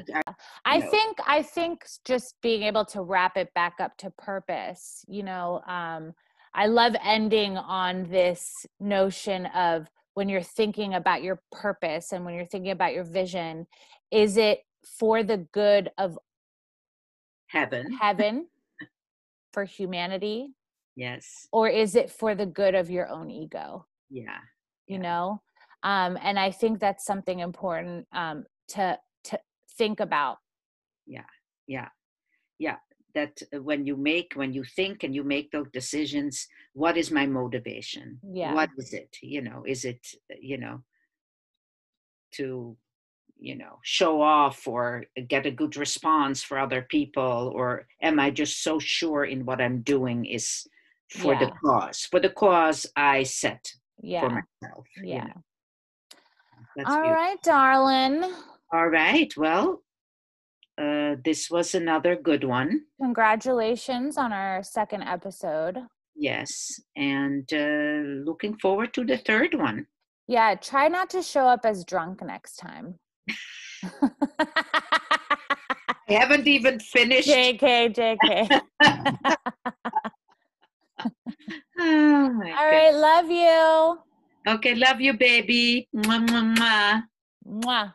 i 0.64 0.78
know. 0.78 0.90
think 0.90 1.18
i 1.26 1.42
think 1.42 1.84
just 2.04 2.36
being 2.42 2.62
able 2.62 2.84
to 2.84 3.02
wrap 3.02 3.36
it 3.36 3.52
back 3.54 3.74
up 3.80 3.96
to 3.98 4.10
purpose 4.10 5.04
you 5.08 5.22
know 5.22 5.60
um 5.66 6.14
I 6.52 6.66
love 6.66 6.94
ending 7.02 7.56
on 7.56 8.08
this 8.10 8.66
notion 8.80 9.46
of 9.46 9.88
when 10.14 10.28
you're 10.28 10.42
thinking 10.42 10.94
about 10.94 11.22
your 11.22 11.40
purpose 11.52 12.12
and 12.12 12.24
when 12.24 12.34
you're 12.34 12.46
thinking 12.46 12.72
about 12.72 12.92
your 12.92 13.04
vision, 13.04 13.66
is 14.10 14.36
it 14.36 14.60
for 14.98 15.22
the 15.22 15.38
good 15.52 15.90
of 15.96 16.18
heaven? 17.46 17.92
Heaven 18.00 18.48
for 19.52 19.64
humanity? 19.64 20.54
Yes. 20.96 21.46
Or 21.52 21.68
is 21.68 21.94
it 21.94 22.10
for 22.10 22.34
the 22.34 22.46
good 22.46 22.74
of 22.74 22.90
your 22.90 23.08
own 23.08 23.30
ego? 23.30 23.86
Yeah. 24.10 24.24
yeah. 24.24 24.38
You 24.88 24.98
know? 24.98 25.42
Um, 25.82 26.18
and 26.22 26.38
I 26.38 26.50
think 26.50 26.78
that's 26.78 27.04
something 27.04 27.40
important 27.40 28.06
um, 28.12 28.44
to 28.68 28.98
to 29.24 29.38
think 29.76 30.00
about. 30.00 30.38
Yeah. 31.06 31.24
Yeah. 31.66 31.88
Yeah 32.58 32.76
that 33.14 33.42
uh, 33.54 33.62
when 33.62 33.86
you 33.86 33.96
make 33.96 34.32
when 34.34 34.52
you 34.52 34.64
think 34.64 35.02
and 35.02 35.14
you 35.14 35.24
make 35.24 35.50
those 35.50 35.66
decisions 35.72 36.46
what 36.74 36.96
is 36.96 37.10
my 37.10 37.26
motivation 37.26 38.18
yeah 38.32 38.54
what 38.54 38.70
is 38.78 38.92
it 38.92 39.16
you 39.22 39.42
know 39.42 39.62
is 39.66 39.84
it 39.84 40.06
uh, 40.32 40.36
you 40.40 40.58
know 40.58 40.82
to 42.32 42.76
you 43.38 43.56
know 43.56 43.78
show 43.82 44.20
off 44.20 44.66
or 44.66 45.04
get 45.28 45.46
a 45.46 45.50
good 45.50 45.76
response 45.76 46.42
for 46.42 46.58
other 46.58 46.86
people 46.90 47.52
or 47.54 47.86
am 48.02 48.20
i 48.20 48.30
just 48.30 48.62
so 48.62 48.78
sure 48.78 49.24
in 49.24 49.44
what 49.44 49.60
i'm 49.60 49.80
doing 49.82 50.24
is 50.24 50.66
for 51.10 51.32
yeah. 51.34 51.40
the 51.40 51.52
cause 51.64 52.06
for 52.10 52.20
the 52.20 52.30
cause 52.30 52.86
i 52.96 53.22
set 53.22 53.72
yeah. 54.02 54.20
for 54.20 54.28
myself 54.28 54.86
yeah 55.02 55.22
you 55.22 55.28
know? 55.28 55.42
All 56.86 57.00
right, 57.00 57.40
darling 57.42 58.32
all 58.72 58.88
right 58.88 59.32
well 59.36 59.82
uh, 60.80 61.16
this 61.22 61.50
was 61.50 61.74
another 61.74 62.16
good 62.16 62.42
one. 62.42 62.80
Congratulations 63.02 64.16
on 64.16 64.32
our 64.32 64.62
second 64.62 65.02
episode. 65.02 65.76
Yes, 66.16 66.80
and 66.96 67.46
uh, 67.52 68.24
looking 68.24 68.56
forward 68.56 68.94
to 68.94 69.04
the 69.04 69.18
third 69.18 69.52
one. 69.52 69.86
Yeah, 70.26 70.54
try 70.54 70.88
not 70.88 71.10
to 71.10 71.20
show 71.22 71.46
up 71.46 71.66
as 71.66 71.84
drunk 71.84 72.22
next 72.24 72.56
time. 72.56 72.94
I 74.02 74.22
haven't 76.08 76.46
even 76.48 76.80
finished. 76.80 77.28
JK, 77.28 77.94
JK. 77.94 78.60
oh 81.78 82.42
All 82.58 82.70
right, 82.70 82.94
love 82.94 83.30
you. 83.30 83.98
Okay, 84.46 84.74
love 84.74 85.00
you, 85.00 85.14
baby. 85.14 85.88
Mwah, 85.94 86.20
mwah, 86.20 86.44
mwah. 86.56 87.02
Mwah. 87.46 87.88